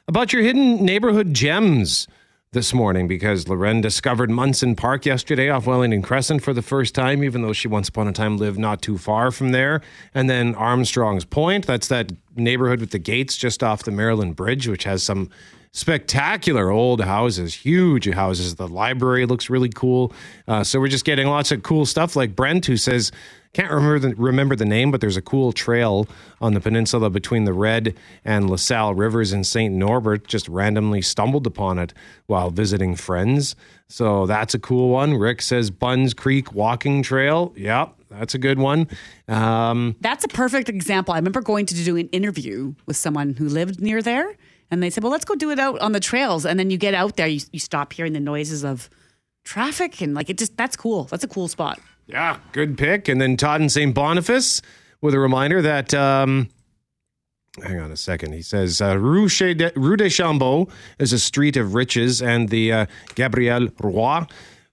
[0.07, 2.07] about your hidden neighborhood gems
[2.53, 7.25] this morning because Loren discovered Munson Park yesterday off Wellington Crescent for the first time,
[7.25, 9.81] even though she once upon a time lived not too far from there.
[10.12, 14.68] And then Armstrong's Point, that's that neighborhood with the gates just off the Maryland Bridge,
[14.68, 15.31] which has some
[15.73, 18.57] spectacular old houses, huge houses.
[18.57, 20.12] The library looks really cool.
[20.49, 23.12] Uh, so we're just getting lots of cool stuff like Brent, who says
[23.53, 26.09] Can't remember the, remember the name, but there's a cool trail
[26.41, 29.75] on the peninsula between the Red and LaSalle rivers in St.
[29.75, 30.27] Norbert.
[30.27, 31.93] Just randomly stumbled upon it
[32.27, 33.55] while visiting friends.
[33.89, 35.14] So that's a cool one.
[35.14, 37.53] Rick says Bunn's Creek Walking Trail.
[37.57, 38.87] Yep, that's a good one.
[39.29, 41.14] Um, That's a perfect example.
[41.14, 44.35] I remember going to do an interview with someone who lived near there,
[44.71, 46.79] and they said, "Well, let's go do it out on the trails." And then you
[46.79, 48.91] get out there, you, you stop hearing the noises of
[49.45, 51.05] traffic, and like it just that's cool.
[51.05, 51.81] That's a cool spot.
[52.11, 53.09] Yeah, good pick.
[53.09, 53.95] And then Todd and St.
[53.95, 54.61] Boniface
[55.01, 56.49] with a reminder that, um,
[57.62, 58.33] hang on a second.
[58.33, 62.87] He says, uh, Rue, de, Rue Deschambault is a street of riches, and the uh,
[63.14, 64.25] Gabrielle Roy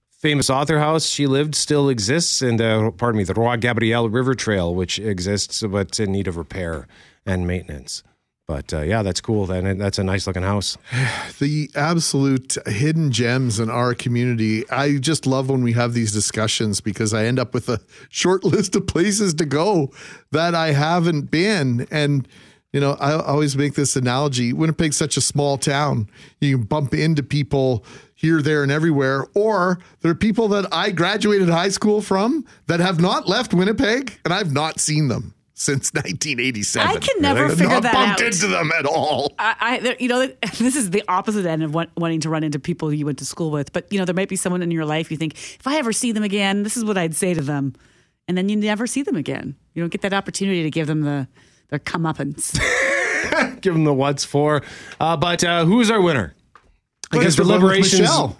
[0.09, 2.41] famous author house she lived still exists.
[2.41, 6.37] And, uh, pardon me, the Roy Gabrielle River Trail, which exists, but in need of
[6.37, 6.87] repair
[7.25, 8.03] and maintenance.
[8.47, 9.45] But uh, yeah, that's cool.
[9.45, 10.77] Then that's a nice looking house.
[11.39, 14.67] the absolute hidden gems in our community.
[14.69, 18.45] I just love when we have these discussions because I end up with a short
[18.45, 19.91] list of places to go
[20.31, 21.87] that I haven't been.
[21.91, 22.25] And,
[22.71, 26.09] you know, I always make this analogy Winnipeg's such a small town.
[26.39, 27.83] You bump into people
[28.15, 29.27] here, there, and everywhere.
[29.35, 34.17] Or there are people that I graduated high school from that have not left Winnipeg
[34.23, 36.87] and I've not seen them since 1987.
[36.87, 38.27] I can never I've figure not that bumped out.
[38.27, 39.33] into them at all.
[39.39, 40.27] I, I you know,
[40.59, 43.25] this is the opposite end of want, wanting to run into people you went to
[43.25, 43.73] school with.
[43.73, 45.91] But you know, there might be someone in your life you think, if I ever
[45.91, 47.73] see them again, this is what I'd say to them,
[48.27, 49.55] and then you never see them again.
[49.73, 51.27] You don't get that opportunity to give them the
[51.69, 52.57] their comeuppance.
[53.61, 54.61] Give them the what's for.
[54.99, 56.33] Uh, but uh, who's our winner?
[57.11, 58.37] I guess the we're deliberations- Michelle.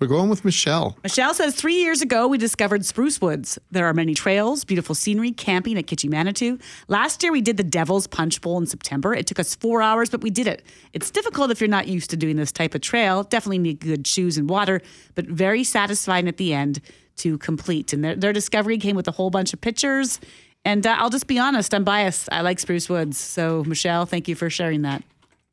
[0.00, 0.96] We're going with Michelle.
[1.02, 3.58] Michelle says three years ago we discovered Spruce Woods.
[3.70, 6.58] There are many trails, beautiful scenery, camping at Kiche Manitou.
[6.88, 9.12] Last year we did the Devil's Punch Bowl in September.
[9.12, 10.62] It took us four hours, but we did it.
[10.94, 13.24] It's difficult if you're not used to doing this type of trail.
[13.24, 14.80] Definitely need good shoes and water,
[15.16, 16.80] but very satisfying at the end
[17.16, 17.92] to complete.
[17.92, 20.18] And their, their discovery came with a whole bunch of pictures.
[20.64, 22.26] And uh, I'll just be honest, I'm biased.
[22.32, 23.18] I like Spruce Woods.
[23.18, 25.02] So Michelle, thank you for sharing that.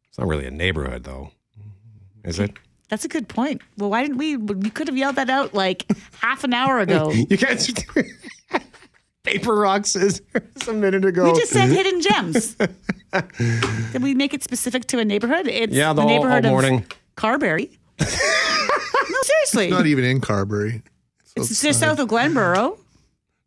[0.07, 1.31] It's not really a neighborhood, though,
[2.23, 2.57] is it?
[2.89, 3.61] That's a good point.
[3.77, 4.37] Well, why didn't we?
[4.37, 5.85] We could have yelled that out like
[6.21, 7.11] half an hour ago.
[7.29, 7.69] you guys
[9.23, 10.21] paper rock scissors
[10.67, 11.31] a minute ago.
[11.31, 12.55] We just said hidden gems.
[13.91, 15.47] Did we make it specific to a neighborhood?
[15.47, 16.75] It's Yeah, the the whole- neighborhood all morning.
[16.79, 17.69] of Carberry.
[17.99, 19.65] no, seriously.
[19.65, 20.81] It's not even in Carberry.
[21.35, 22.77] it's just south of Glenboro.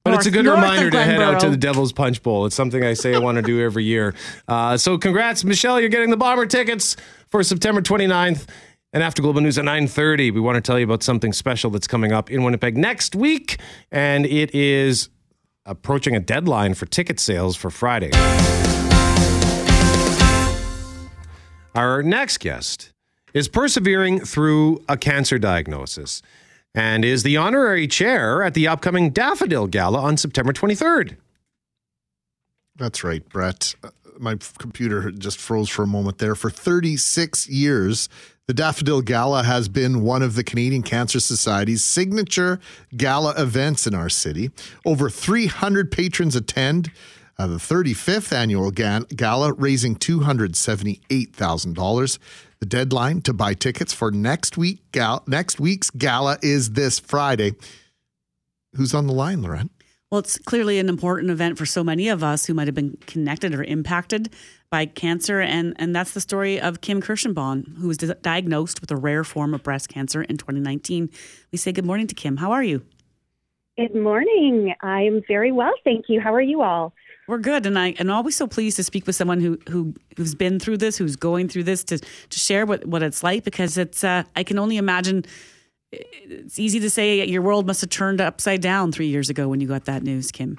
[0.04, 2.46] But it's a good north reminder to head out to the Devil's Punch Bowl.
[2.46, 4.14] It's something I say I want to do every year.
[4.48, 5.78] Uh, so congrats, Michelle.
[5.78, 6.96] You're getting the Bomber tickets
[7.28, 8.48] for September 29th.
[8.92, 11.86] And after Global News at 9.30, we want to tell you about something special that's
[11.86, 13.58] coming up in Winnipeg next week.
[13.92, 15.10] And it is
[15.64, 18.10] approaching a deadline for ticket sales for Friday.
[21.76, 22.92] Our next guest
[23.32, 26.20] is persevering through a cancer diagnosis
[26.74, 31.16] and is the honorary chair at the upcoming Daffodil Gala on September 23rd.
[32.74, 33.76] That's right, Brett.
[34.18, 36.34] My computer just froze for a moment there.
[36.34, 38.08] For 36 years,
[38.46, 42.58] the Daffodil Gala has been one of the Canadian Cancer Society's signature
[42.96, 44.50] gala events in our city.
[44.84, 46.90] Over 300 patrons attend.
[47.38, 52.18] Uh, the 35th annual gala, raising $278,000.
[52.58, 57.54] The deadline to buy tickets for next week gal- next week's gala is this Friday.
[58.74, 59.70] Who's on the line, Lorraine?
[60.10, 62.98] Well, it's clearly an important event for so many of us who might have been
[63.06, 64.34] connected or impacted
[64.68, 65.40] by cancer.
[65.40, 69.22] And, and that's the story of Kim Kirschenbaum, who was di- diagnosed with a rare
[69.22, 71.10] form of breast cancer in 2019.
[71.52, 72.38] We say good morning to Kim.
[72.38, 72.82] How are you?
[73.78, 74.74] Good morning.
[74.82, 76.20] I'm very well, thank you.
[76.20, 76.92] How are you all?
[77.28, 80.34] We're good, and I and always so pleased to speak with someone who who who's
[80.34, 83.78] been through this, who's going through this, to to share what what it's like because
[83.78, 85.24] it's uh, I can only imagine.
[85.92, 89.60] It's easy to say your world must have turned upside down three years ago when
[89.60, 90.58] you got that news, Kim.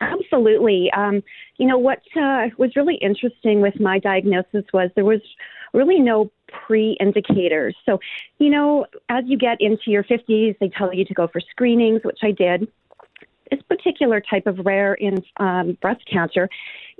[0.00, 0.90] Absolutely.
[0.96, 1.22] Um,
[1.56, 5.20] you know, what uh, was really interesting with my diagnosis was there was
[5.72, 6.30] really no
[6.66, 7.76] pre indicators.
[7.86, 7.98] So,
[8.38, 12.02] you know, as you get into your 50s, they tell you to go for screenings,
[12.04, 12.68] which I did.
[13.54, 16.48] This particular type of rare in um, breast cancer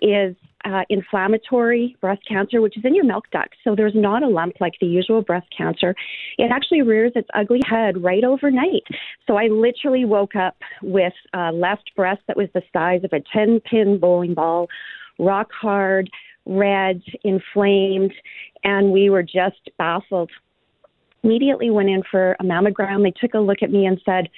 [0.00, 3.56] is uh, inflammatory breast cancer, which is in your milk duct.
[3.64, 5.96] So there's not a lump like the usual breast cancer.
[6.38, 8.84] It actually rears its ugly head right overnight.
[9.26, 13.22] So I literally woke up with a left breast that was the size of a
[13.32, 14.68] 10 pin bowling ball,
[15.18, 16.08] rock hard,
[16.46, 18.12] red, inflamed,
[18.62, 20.30] and we were just baffled.
[21.24, 23.02] Immediately went in for a mammogram.
[23.02, 24.28] They took a look at me and said,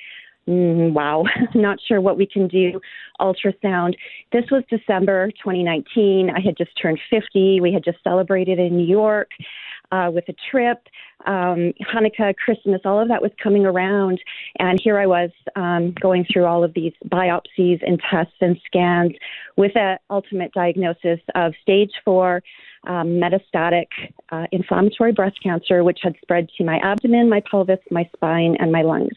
[0.49, 1.25] mm, wow,
[1.55, 2.81] not sure what we can do.
[3.21, 3.95] Ultrasound.
[4.33, 6.31] This was December 2019.
[6.31, 7.61] I had just turned 50.
[7.61, 9.31] We had just celebrated in New York
[9.91, 10.79] uh, with a trip.
[11.27, 14.21] Um, Hanukkah, Christmas, all of that was coming around.
[14.59, 19.13] And here I was um, going through all of these biopsies and tests and scans
[19.57, 22.43] with an ultimate diagnosis of stage four
[22.87, 23.87] um, metastatic
[24.31, 28.73] uh, inflammatory breast cancer, which had spread to my abdomen, my pelvis, my spine, and
[28.73, 29.15] my lungs.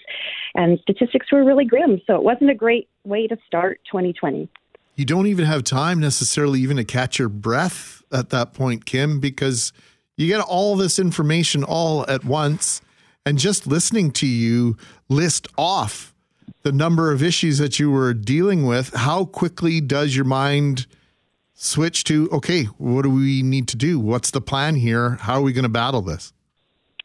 [0.56, 2.02] And statistics were really grim.
[2.06, 4.50] So it wasn't a great way to start 2020.
[4.96, 9.20] You don't even have time necessarily even to catch your breath at that point, Kim,
[9.20, 9.72] because
[10.18, 12.82] you get all this information all at once.
[13.26, 14.76] And just listening to you
[15.08, 16.14] list off
[16.64, 20.88] the number of issues that you were dealing with, how quickly does your mind
[21.60, 24.00] switch to, okay, what do we need to do?
[24.00, 25.18] What's the plan here?
[25.22, 26.32] How are we going to battle this?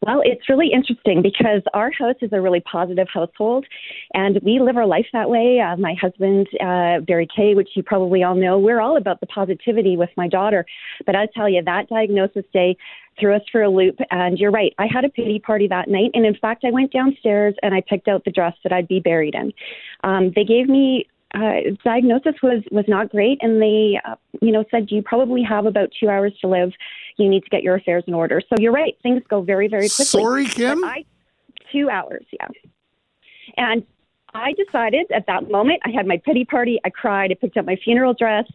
[0.01, 3.65] Well, it's really interesting because our house is a really positive household,
[4.13, 5.59] and we live our life that way.
[5.59, 9.25] Uh, my husband, uh, Barry Kay, which you probably all know, we're all about the
[9.25, 10.65] positivity with my daughter.
[11.05, 12.77] But I tell you, that diagnosis day
[13.19, 13.95] threw us for a loop.
[14.11, 16.91] And you're right, I had a pity party that night, and in fact, I went
[16.91, 19.53] downstairs and I picked out the dress that I'd be buried in.
[20.03, 24.63] Um, they gave me uh, diagnosis was was not great, and they, uh, you know,
[24.71, 26.71] said you probably have about two hours to live.
[27.17, 28.41] You need to get your affairs in order.
[28.49, 30.05] So you're right; things go very, very quickly.
[30.05, 30.83] Sorry, Kim.
[30.83, 31.05] I,
[31.71, 32.47] two hours, yeah.
[33.57, 33.85] And
[34.33, 36.79] I decided at that moment, I had my pity party.
[36.85, 37.31] I cried.
[37.31, 38.45] I picked up my funeral dress,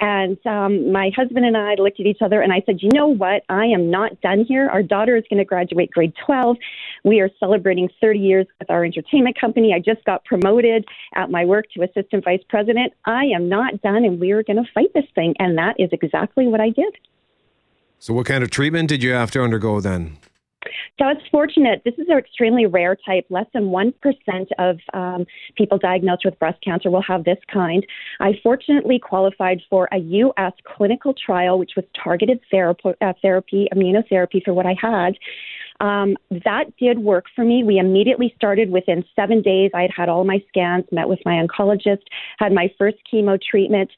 [0.00, 3.08] and um, my husband and I looked at each other and I said, You know
[3.08, 3.42] what?
[3.48, 4.68] I am not done here.
[4.68, 6.56] Our daughter is going to graduate grade 12.
[7.04, 9.74] We are celebrating 30 years with our entertainment company.
[9.74, 10.84] I just got promoted
[11.14, 12.92] at my work to assistant vice president.
[13.06, 15.34] I am not done and we are going to fight this thing.
[15.40, 16.94] And that is exactly what I did.
[17.98, 20.18] So, what kind of treatment did you have to undergo then?
[20.98, 21.82] So it's fortunate.
[21.84, 23.26] This is an extremely rare type.
[23.30, 23.92] Less than 1%
[24.58, 25.24] of um,
[25.56, 27.86] people diagnosed with breast cancer will have this kind.
[28.20, 30.52] I fortunately qualified for a U.S.
[30.64, 35.14] clinical trial, which was targeted therapy, uh, therapy immunotherapy for what I had.
[35.80, 37.62] Um, that did work for me.
[37.62, 39.70] We immediately started within seven days.
[39.74, 42.02] I had had all my scans, met with my oncologist,
[42.38, 43.90] had my first chemo treatment.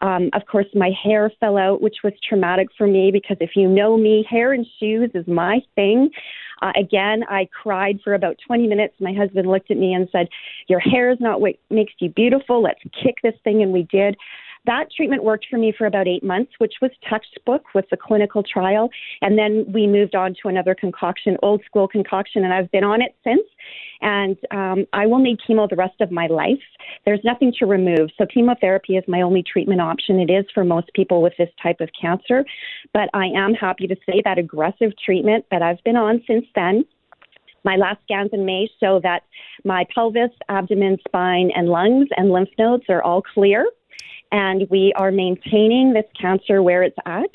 [0.00, 3.68] Um, of course, my hair fell out, which was traumatic for me because if you
[3.68, 6.10] know me, hair and shoes is my thing.
[6.60, 8.94] Uh, again, I cried for about 20 minutes.
[9.00, 10.28] My husband looked at me and said,
[10.68, 12.62] Your hair is not what makes you beautiful.
[12.62, 13.62] Let's kick this thing.
[13.62, 14.16] And we did.
[14.68, 18.42] That treatment worked for me for about eight months, which was textbook with the clinical
[18.42, 18.90] trial.
[19.22, 23.00] And then we moved on to another concoction, old school concoction, and I've been on
[23.00, 23.40] it since.
[24.02, 26.60] And um, I will need chemo the rest of my life.
[27.06, 28.10] There's nothing to remove.
[28.18, 30.20] So chemotherapy is my only treatment option.
[30.20, 32.44] It is for most people with this type of cancer.
[32.92, 36.84] But I am happy to say that aggressive treatment that I've been on since then
[37.64, 39.24] my last scans in May show that
[39.64, 43.66] my pelvis, abdomen, spine, and lungs and lymph nodes are all clear
[44.32, 47.30] and we are maintaining this cancer where it's at.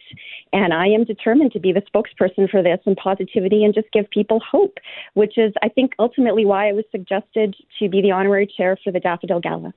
[0.52, 4.10] And I am determined to be the spokesperson for this and positivity and just give
[4.10, 4.78] people hope,
[5.14, 8.92] which is, I think, ultimately why I was suggested to be the honorary chair for
[8.92, 9.74] the Daffodil Gala.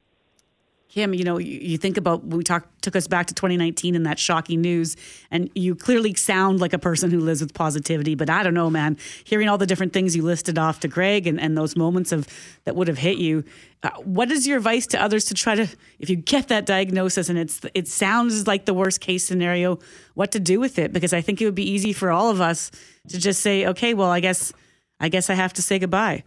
[0.89, 4.07] Kim, you know, you, you think about we talked took us back to 2019 and
[4.07, 4.97] that shocking news,
[5.31, 8.15] and you clearly sound like a person who lives with positivity.
[8.15, 8.97] But I don't know, man.
[9.25, 12.29] Hearing all the different things you listed off to Greg and, and those moments of
[12.65, 13.45] that would have hit you,
[13.83, 15.69] uh, what is your advice to others to try to,
[15.99, 19.79] if you get that diagnosis and it's it sounds like the worst case scenario,
[20.15, 20.93] what to do with it?
[20.93, 22.71] Because I think it would be easy for all of us
[23.09, 24.53] to just say, okay, well, I guess
[25.01, 26.25] I guess I have to say goodbye.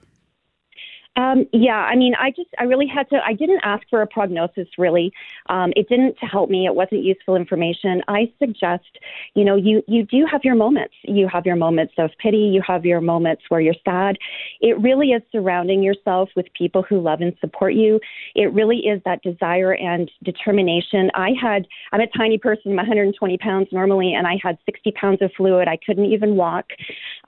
[1.19, 4.07] Um, yeah, I mean, I just, I really had to, I didn't ask for a
[4.07, 5.11] prognosis really.
[5.49, 6.65] Um, it didn't help me.
[6.65, 8.01] It wasn't useful information.
[8.07, 8.87] I suggest,
[9.35, 10.93] you know, you, you do have your moments.
[11.03, 12.37] You have your moments of pity.
[12.37, 14.17] You have your moments where you're sad.
[14.61, 17.99] It really is surrounding yourself with people who love and support you.
[18.33, 21.11] It really is that desire and determination.
[21.15, 25.21] I had, I'm a tiny person, I'm 120 pounds normally, and I had 60 pounds
[25.21, 25.67] of fluid.
[25.67, 26.67] I couldn't even walk.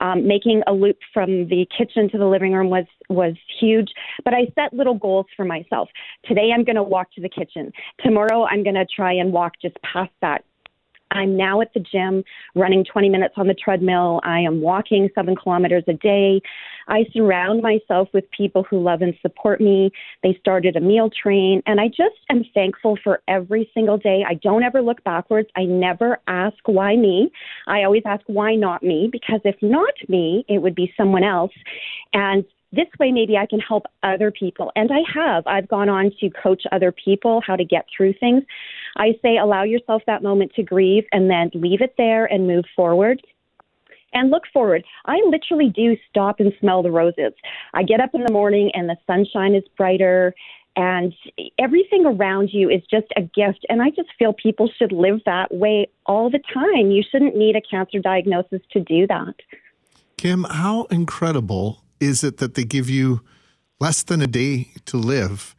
[0.00, 3.94] Um, making a loop from the kitchen to the living room was, was huge huge,
[4.24, 5.88] but I set little goals for myself.
[6.24, 7.72] Today I'm going to walk to the kitchen.
[8.02, 10.44] Tomorrow I'm going to try and walk just past that
[11.12, 12.24] I'm now at the gym
[12.54, 14.20] running 20 minutes on the treadmill.
[14.24, 16.40] I am walking seven kilometers a day.
[16.88, 19.92] I surround myself with people who love and support me.
[20.22, 24.24] They started a meal train, and I just am thankful for every single day.
[24.26, 25.48] I don't ever look backwards.
[25.54, 27.30] I never ask why me.
[27.66, 31.52] I always ask why not me, because if not me, it would be someone else.
[32.12, 34.72] And this way maybe I can help other people.
[34.74, 35.46] And I have.
[35.46, 38.44] I've gone on to coach other people how to get through things.
[38.96, 42.64] I say allow yourself that moment to grieve and then leave it there and move
[42.74, 43.22] forward.
[44.14, 44.84] and look forward.
[45.06, 47.32] I literally do stop and smell the roses.
[47.74, 50.34] I get up in the morning and the sunshine is brighter
[50.76, 51.14] and
[51.58, 53.66] everything around you is just a gift.
[53.68, 56.90] And I just feel people should live that way all the time.
[56.90, 59.34] You shouldn't need a cancer diagnosis to do that.
[60.16, 63.22] Kim, how incredible is it that they give you
[63.80, 65.54] less than a day to live,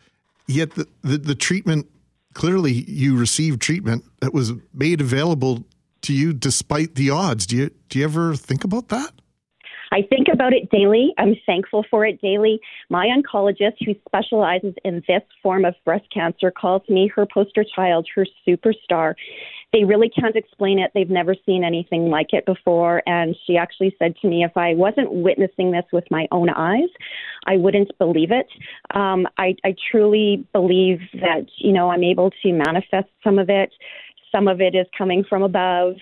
[0.48, 1.88] yet the, the, the treatment
[2.34, 5.64] clearly you received treatment that was made available
[6.02, 7.46] to you despite the odds.
[7.46, 9.14] Do you do you ever think about that?
[9.94, 11.14] I think about it daily.
[11.20, 12.60] I'm thankful for it daily.
[12.90, 18.08] My oncologist, who specializes in this form of breast cancer, calls me her poster child,
[18.16, 19.14] her superstar.
[19.74, 20.92] They really can't explain it.
[20.94, 23.02] They've never seen anything like it before.
[23.08, 26.90] And she actually said to me, if I wasn't witnessing this with my own eyes,
[27.48, 28.48] I wouldn't believe it.
[28.96, 33.72] Um, I, I truly believe that, you know, I'm able to manifest some of it.
[34.32, 35.96] Some of it is coming from above.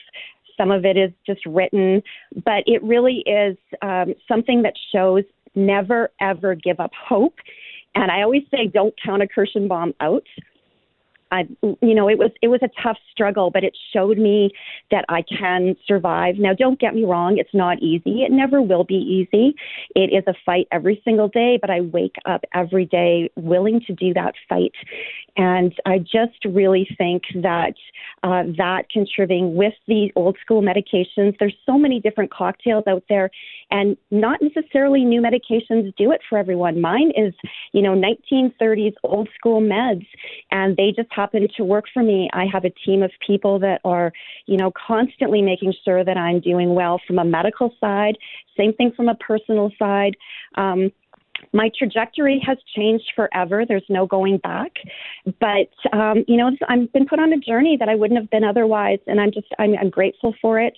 [0.58, 2.04] Some of it is just written,
[2.46, 5.24] but it really is um, something that shows
[5.56, 7.36] never ever give up hope.
[7.96, 10.24] And I always say, don't count a Kirschenbaum out.
[11.32, 14.52] I, you know, it was it was a tough struggle, but it showed me
[14.92, 16.36] that I can survive.
[16.38, 18.24] Now, don't get me wrong; it's not easy.
[18.24, 19.56] It never will be easy.
[19.96, 23.94] It is a fight every single day, but I wake up every day willing to
[23.94, 24.74] do that fight.
[25.38, 27.76] And I just really think that
[28.24, 33.30] uh, that contributing with the old school medications, there's so many different cocktails out there,
[33.72, 36.82] and not necessarily new medications do it for everyone.
[36.82, 37.34] Mine is,
[37.72, 40.06] you know, 1930s old school meds,
[40.52, 42.30] and they just happen to work for me.
[42.34, 44.12] I have a team of people that are,
[44.46, 48.16] you know, constantly making sure that I'm doing well from a medical side.
[48.58, 50.16] Same thing from a personal side.
[50.56, 50.92] Um,
[51.54, 53.66] my trajectory has changed forever.
[53.68, 54.72] There's no going back.
[55.40, 58.44] But um, you know, I've been put on a journey that I wouldn't have been
[58.44, 60.78] otherwise, and I'm just I'm, I'm grateful for it.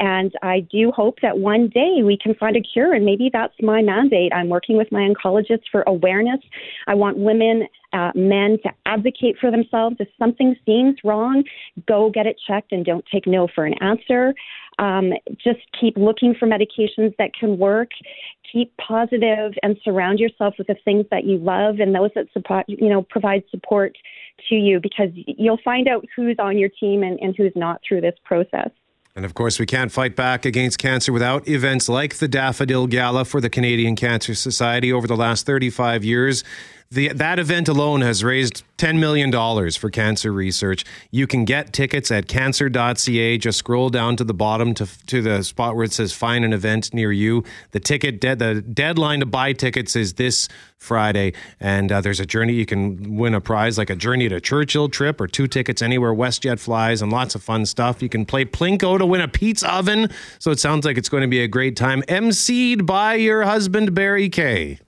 [0.00, 3.54] And I do hope that one day we can find a cure, and maybe that's
[3.60, 4.32] my mandate.
[4.32, 6.40] I'm working with my oncologist for awareness.
[6.86, 9.96] I want women, uh, men to advocate for themselves.
[9.98, 11.44] If something seems wrong,
[11.86, 14.34] go get it checked and don't take no for an answer.
[14.78, 15.12] Um,
[15.42, 17.90] just keep looking for medications that can work.
[18.52, 22.64] Keep positive and surround yourself with the things that you love and those that support,
[22.68, 23.96] you know, provide support
[24.48, 28.00] to you because you'll find out who's on your team and, and who's not through
[28.00, 28.70] this process.
[29.18, 33.24] And of course, we can't fight back against cancer without events like the Daffodil Gala
[33.24, 36.44] for the Canadian Cancer Society over the last 35 years.
[36.90, 39.30] The, that event alone has raised $10 million
[39.72, 40.86] for cancer research.
[41.10, 43.36] You can get tickets at cancer.ca.
[43.36, 46.54] Just scroll down to the bottom to, to the spot where it says find an
[46.54, 47.44] event near you.
[47.72, 51.34] The ticket, de- the deadline to buy tickets is this Friday.
[51.60, 52.54] And uh, there's a journey.
[52.54, 56.14] You can win a prize like a journey to Churchill trip or two tickets anywhere
[56.14, 58.00] WestJet flies and lots of fun stuff.
[58.00, 60.08] You can play Plinko to win a pizza oven.
[60.38, 62.00] So it sounds like it's going to be a great time.
[62.08, 64.78] MC'd by your husband, Barry Kay.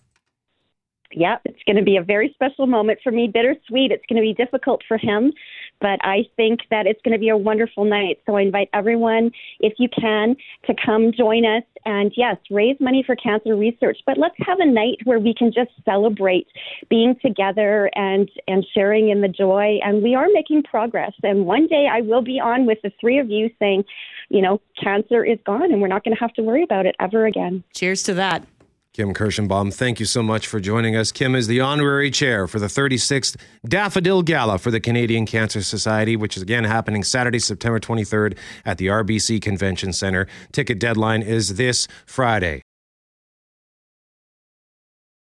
[1.13, 3.29] Yep, it's going to be a very special moment for me.
[3.33, 3.91] Bittersweet.
[3.91, 5.33] It's going to be difficult for him,
[5.81, 8.21] but I think that it's going to be a wonderful night.
[8.27, 10.37] So I invite everyone, if you can,
[10.67, 13.99] to come join us and yes, raise money for cancer research.
[14.07, 16.47] But let's have a night where we can just celebrate
[16.89, 19.79] being together and and sharing in the joy.
[19.83, 21.13] And we are making progress.
[21.23, 23.85] And one day I will be on with the three of you saying,
[24.29, 26.95] you know, cancer is gone and we're not going to have to worry about it
[27.01, 27.65] ever again.
[27.75, 28.47] Cheers to that.
[28.93, 31.13] Kim Kirschenbaum, thank you so much for joining us.
[31.13, 36.17] Kim is the honorary chair for the 36th Daffodil Gala for the Canadian Cancer Society,
[36.17, 40.27] which is again happening Saturday, September 23rd at the RBC Convention Center.
[40.51, 42.63] Ticket deadline is this Friday.